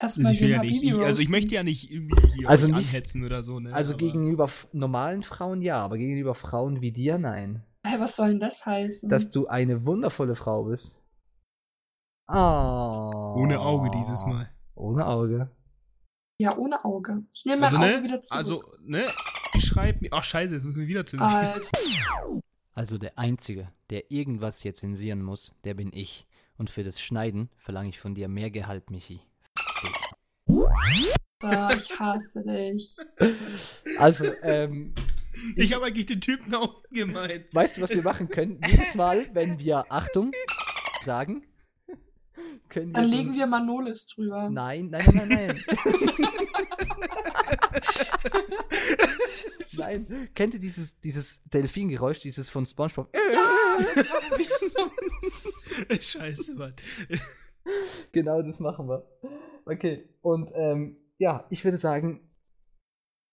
Erstmal 0.00 0.30
Also 0.32 0.44
ich, 0.44 0.50
ja 0.50 0.60
nicht, 0.62 0.82
ich, 0.82 0.94
also 1.00 1.20
ich 1.20 1.28
möchte 1.28 1.54
ja 1.54 1.62
nicht 1.64 1.90
irgendwie 1.90 2.20
hier 2.36 2.48
Also 2.48 2.66
euch 2.66 2.72
nicht- 2.74 2.88
anhetzen 2.88 3.24
oder 3.24 3.42
so, 3.42 3.58
ne? 3.58 3.72
Also 3.74 3.92
aber- 3.94 3.98
gegenüber 3.98 4.48
normalen 4.72 5.22
Frauen 5.24 5.60
ja, 5.60 5.82
aber 5.84 5.98
gegenüber 5.98 6.34
Frauen 6.36 6.80
wie 6.80 6.92
dir 6.92 7.18
nein. 7.18 7.64
Hä, 7.84 7.96
was 7.98 8.16
soll 8.16 8.28
denn 8.30 8.40
das 8.40 8.64
heißen? 8.66 9.08
Dass 9.08 9.30
du 9.30 9.46
eine 9.48 9.84
wundervolle 9.86 10.36
Frau 10.36 10.64
bist. 10.64 10.96
Oh. 12.30 13.34
Ohne 13.36 13.58
Auge 13.60 13.90
dieses 13.90 14.24
Mal. 14.26 14.50
Ohne 14.74 15.06
Auge. 15.06 15.50
ja, 16.40 16.56
ohne 16.56 16.84
Auge. 16.84 17.24
Ich 17.32 17.44
nehme 17.46 17.62
mein 17.62 17.64
Also, 17.74 17.78
Auge 17.78 17.86
ne? 17.98 18.04
wieder 18.04 18.20
zurück. 18.20 18.38
Also, 18.38 18.64
ne? 18.84 19.04
Ich 19.54 19.64
schreib 19.64 20.00
mir. 20.02 20.10
Ach, 20.12 20.22
scheiße, 20.22 20.54
jetzt 20.54 20.64
müssen 20.64 20.80
wir 20.82 20.86
wieder 20.88 21.06
zensieren. 21.06 21.34
Alter. 21.34 21.70
Also 22.74 22.96
der 22.96 23.18
Einzige, 23.18 23.72
der 23.90 24.12
irgendwas 24.12 24.60
hier 24.62 24.72
zensieren 24.72 25.20
muss, 25.20 25.52
der 25.64 25.74
bin 25.74 25.90
ich. 25.92 26.28
Und 26.58 26.70
für 26.70 26.84
das 26.84 27.00
Schneiden 27.00 27.48
verlange 27.56 27.88
ich 27.88 27.98
von 27.98 28.14
dir 28.14 28.28
mehr 28.28 28.52
Gehalt, 28.52 28.92
Michi. 28.92 29.18
Alter, 31.40 31.76
ich 31.78 31.98
hasse 32.00 32.42
dich. 32.44 32.96
Also, 33.98 34.24
ähm, 34.42 34.92
Ich 35.56 35.72
habe 35.72 35.84
eigentlich 35.86 36.06
den 36.06 36.20
Typen 36.20 36.52
auch 36.54 36.82
gemeint. 36.90 37.44
weißt 37.54 37.76
du, 37.76 37.82
was 37.82 37.90
wir 37.90 38.02
machen 38.02 38.28
können? 38.28 38.60
Jedes 38.66 38.94
Mal, 38.96 39.26
wenn 39.34 39.58
wir 39.58 39.84
Achtung 39.88 40.32
sagen, 41.00 41.44
können 42.68 42.88
wir. 42.88 42.94
Dann 42.94 43.08
so- 43.10 43.16
legen 43.16 43.34
wir 43.36 43.46
Manolis 43.46 44.06
drüber. 44.08 44.50
Nein, 44.50 44.88
nein, 44.90 45.02
nein, 45.14 45.28
nein, 45.28 45.46
nein. 45.46 45.64
nein. 50.02 50.28
Kennt 50.34 50.54
ihr 50.54 50.60
dieses, 50.60 50.98
dieses 51.00 51.40
Delfingeräusch, 51.44 52.18
dieses 52.20 52.50
von 52.50 52.66
Spongebob? 52.66 53.08
Scheiße, 56.00 56.54
Mann. 56.54 56.74
Genau, 58.12 58.42
das 58.42 58.58
machen 58.60 58.88
wir. 58.88 59.04
Okay, 59.70 60.08
und 60.22 60.50
ähm, 60.54 60.96
ja, 61.18 61.46
ich 61.50 61.64
würde 61.64 61.76
sagen, 61.78 62.20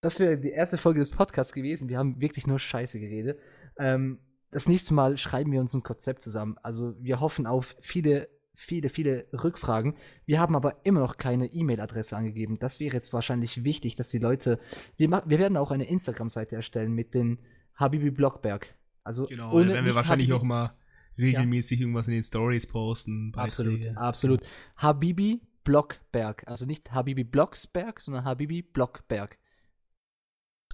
das 0.02 0.20
wäre 0.20 0.38
die 0.38 0.50
erste 0.50 0.76
Folge 0.76 1.00
des 1.00 1.10
Podcasts 1.10 1.52
gewesen. 1.52 1.88
Wir 1.88 1.98
haben 1.98 2.20
wirklich 2.20 2.46
nur 2.46 2.58
Scheiße 2.58 3.00
geredet. 3.00 3.38
Ähm, 3.78 4.18
das 4.50 4.68
nächste 4.68 4.94
Mal 4.94 5.16
schreiben 5.16 5.50
wir 5.52 5.60
uns 5.60 5.74
ein 5.74 5.82
Konzept 5.82 6.22
zusammen. 6.22 6.56
Also 6.62 6.94
wir 7.00 7.20
hoffen 7.20 7.46
auf 7.46 7.74
viele, 7.80 8.28
viele, 8.54 8.88
viele 8.90 9.26
Rückfragen. 9.32 9.96
Wir 10.26 10.38
haben 10.38 10.54
aber 10.54 10.84
immer 10.84 11.00
noch 11.00 11.16
keine 11.16 11.46
E-Mail-Adresse 11.46 12.16
angegeben. 12.16 12.58
Das 12.58 12.80
wäre 12.80 12.94
jetzt 12.94 13.12
wahrscheinlich 13.12 13.64
wichtig, 13.64 13.94
dass 13.96 14.08
die 14.08 14.18
Leute. 14.18 14.60
Wir, 14.96 15.10
wir 15.10 15.38
werden 15.38 15.56
auch 15.56 15.70
eine 15.70 15.88
Instagram-Seite 15.88 16.54
erstellen 16.54 16.92
mit 16.92 17.14
den 17.14 17.38
Habibi 17.74 18.10
Blockberg. 18.10 18.74
Also 19.02 19.22
Genau, 19.24 19.52
ohne 19.52 19.68
werden 19.72 19.86
wir 19.86 19.94
wahrscheinlich 19.94 20.28
Habibi- 20.30 20.34
auch 20.38 20.42
mal 20.42 20.74
regelmäßig 21.18 21.80
irgendwas 21.80 22.08
in 22.08 22.14
den 22.14 22.22
Stories 22.22 22.66
posten. 22.66 23.32
Absolut, 23.34 23.78
Beiträge. 23.80 23.98
absolut. 23.98 24.40
Habibi 24.76 25.40
Blockberg. 25.66 26.46
Also 26.46 26.64
nicht 26.64 26.92
Habibi 26.92 27.24
Blocksberg, 27.24 28.00
sondern 28.00 28.24
Habibi 28.24 28.62
Blockberg. 28.62 29.36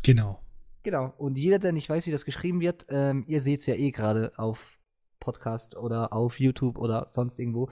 Genau. 0.03 0.39
Genau. 0.83 1.15
Und 1.17 1.39
jeder, 1.39 1.59
der 1.59 1.73
nicht 1.73 1.89
weiß, 1.89 2.07
wie 2.07 2.11
das 2.11 2.27
geschrieben 2.27 2.61
wird, 2.61 2.85
ähm, 2.91 3.25
ihr 3.27 3.41
seht 3.41 3.61
es 3.61 3.67
ja 3.67 3.75
eh 3.75 3.91
gerade 3.91 4.33
auf 4.37 4.79
Podcast 5.19 5.79
oder 5.79 6.13
auf 6.13 6.39
YouTube 6.39 6.77
oder 6.77 7.07
sonst 7.11 7.39
irgendwo. 7.39 7.71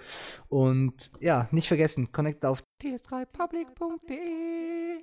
Und 0.49 1.11
ja, 1.21 1.47
nicht 1.51 1.69
vergessen, 1.69 2.11
connect 2.11 2.47
auf 2.47 2.65
ts3public.de. 2.83 5.03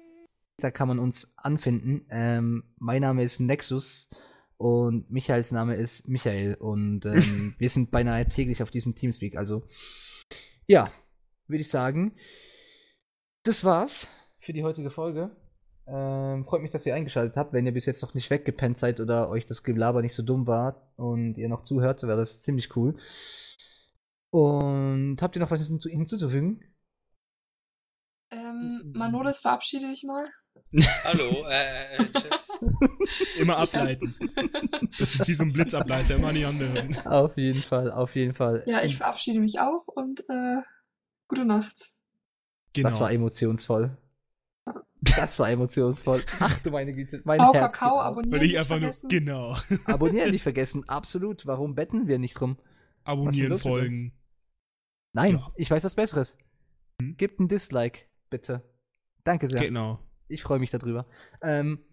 Da 0.60 0.71
kann 0.71 0.88
man 0.88 0.97
uns 0.97 1.38
anfinden. 1.38 2.08
Ähm, 2.10 2.63
mein 2.77 3.03
Name 3.03 3.21
ist 3.21 3.39
Nexus 3.39 4.10
und 4.58 5.12
Michaels 5.12 5.51
Name 5.51 5.75
ist 5.75 6.08
Michael. 6.08 6.56
Und 6.56 7.06
ähm, 7.06 7.53
wir 7.60 7.69
sind 7.69 7.91
beinahe 7.91 8.27
täglich 8.27 8.63
auf 8.63 8.71
diesem 8.71 8.95
Teamspeak. 8.95 9.38
Also 9.38 9.67
ja, 10.65 10.91
würde 11.47 11.62
ich 11.62 11.69
sagen, 11.69 12.15
das 13.43 13.63
war's 13.63 14.07
für 14.39 14.53
die 14.53 14.63
heutige 14.63 14.89
Folge. 14.89 15.36
Ähm, 15.88 16.45
freut 16.45 16.62
mich, 16.62 16.71
dass 16.71 16.86
ihr 16.86 16.95
eingeschaltet 16.95 17.38
habt. 17.38 17.53
Wenn 17.53 17.65
ihr 17.65 17.73
bis 17.73 17.86
jetzt 17.86 18.01
noch 18.01 18.13
nicht 18.13 18.29
weggepennt 18.29 18.77
seid 18.77 18.99
oder 18.99 19.29
euch 19.29 19.45
das 19.45 19.63
Gelaber 19.63 20.01
nicht 20.01 20.15
so 20.15 20.23
dumm 20.23 20.45
war 20.45 20.91
und 20.97 21.38
ihr 21.38 21.47
noch 21.47 21.63
zuhört, 21.63 22.03
wäre 22.03 22.17
das 22.17 22.41
ziemlich 22.41 22.75
cool. 22.75 22.97
Und 24.31 25.17
habt 25.21 25.36
ihr 25.36 25.39
noch 25.39 25.51
was 25.51 25.65
hinzu 25.65 25.89
hinzuzufügen? 25.89 26.62
Ähm, 28.31 28.91
Manolis, 28.93 29.39
verabschiede 29.39 29.88
dich 29.88 30.03
mal. 30.03 30.27
Hallo, 31.05 31.45
äh, 31.47 31.95
äh, 31.95 32.05
tschüss. 32.12 32.62
Immer 33.39 33.57
ableiten. 33.57 34.13
Das 34.99 35.15
ist 35.15 35.27
wie 35.27 35.33
so 35.33 35.43
ein 35.43 35.53
Blitzableiter, 35.53 36.15
immer 36.15 36.29
an 36.29 36.36
die 36.36 36.43
anderen. 36.43 36.97
Auf 37.05 37.38
jeden 37.38 37.62
Fall, 37.62 37.91
auf 37.91 38.15
jeden 38.15 38.33
Fall. 38.33 38.65
Ja, 38.67 38.83
ich 38.83 38.97
verabschiede 38.97 39.39
mich 39.39 39.60
auch 39.60 39.88
und 39.88 40.21
äh, 40.27 40.62
gute 41.27 41.45
Nacht. 41.45 41.75
Genau. 42.73 42.89
Das 42.89 42.99
war 42.99 43.11
emotionsvoll. 43.11 43.97
Das 45.01 45.37
war 45.39 45.49
emotionsvoll. 45.49 46.23
Ach 46.39 46.59
du 46.63 46.71
meine 46.71 46.91
Güte, 46.91 47.21
mein 47.23 47.37
Kakao, 47.37 47.53
Herz. 47.53 47.77
Kakao, 47.77 47.99
abonnieren. 48.01 48.41
Nicht 48.41 48.57
einfach 48.57 48.71
nur. 48.75 48.79
vergessen. 48.79 49.09
Genau. 49.09 49.55
Abonnieren 49.85 50.31
nicht 50.31 50.43
vergessen, 50.43 50.87
absolut. 50.89 51.45
Warum 51.45 51.75
betten 51.75 52.07
wir 52.07 52.17
nicht 52.19 52.33
drum? 52.33 52.57
Abonnieren, 53.03 53.57
folgen. 53.59 54.13
Nein, 55.13 55.35
Ja. 55.35 55.51
ich 55.55 55.69
weiß 55.71 55.83
was 55.83 55.95
Besseres. 55.95 56.37
Hm? 57.01 57.15
Gebt 57.17 57.39
ein 57.39 57.47
Dislike, 57.47 58.01
bitte. 58.29 58.63
Danke 59.23 59.47
sehr. 59.47 59.59
Genau. 59.61 59.99
Ich 60.27 60.41
freue 60.43 60.59
mich 60.59 60.71
darüber. 60.71 61.05
Ähm, 61.41 61.85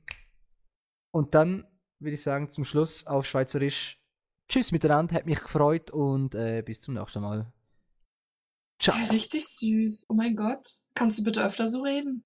und 1.13 1.35
dann 1.35 1.67
würde 2.01 2.15
ich 2.15 2.23
sagen, 2.23 2.49
zum 2.51 2.65
Schluss 2.65 3.07
auf 3.07 3.27
Schweizerisch. 3.27 4.01
Tschüss 4.49 4.73
miteinander, 4.73 5.15
hat 5.15 5.27
mich 5.27 5.41
gefreut 5.41 5.91
und 5.91 6.35
äh, 6.35 6.63
bis 6.63 6.81
zum 6.81 6.95
nächsten 6.95 7.21
Mal. 7.23 7.53
Ciao. 8.79 8.97
Richtig 9.11 9.47
süß. 9.47 10.05
Oh 10.09 10.15
mein 10.15 10.37
Gott. 10.37 10.67
Kannst 10.95 11.19
du 11.19 11.25
bitte 11.25 11.45
öfter 11.45 11.69
so 11.69 11.83
reden? 11.83 12.25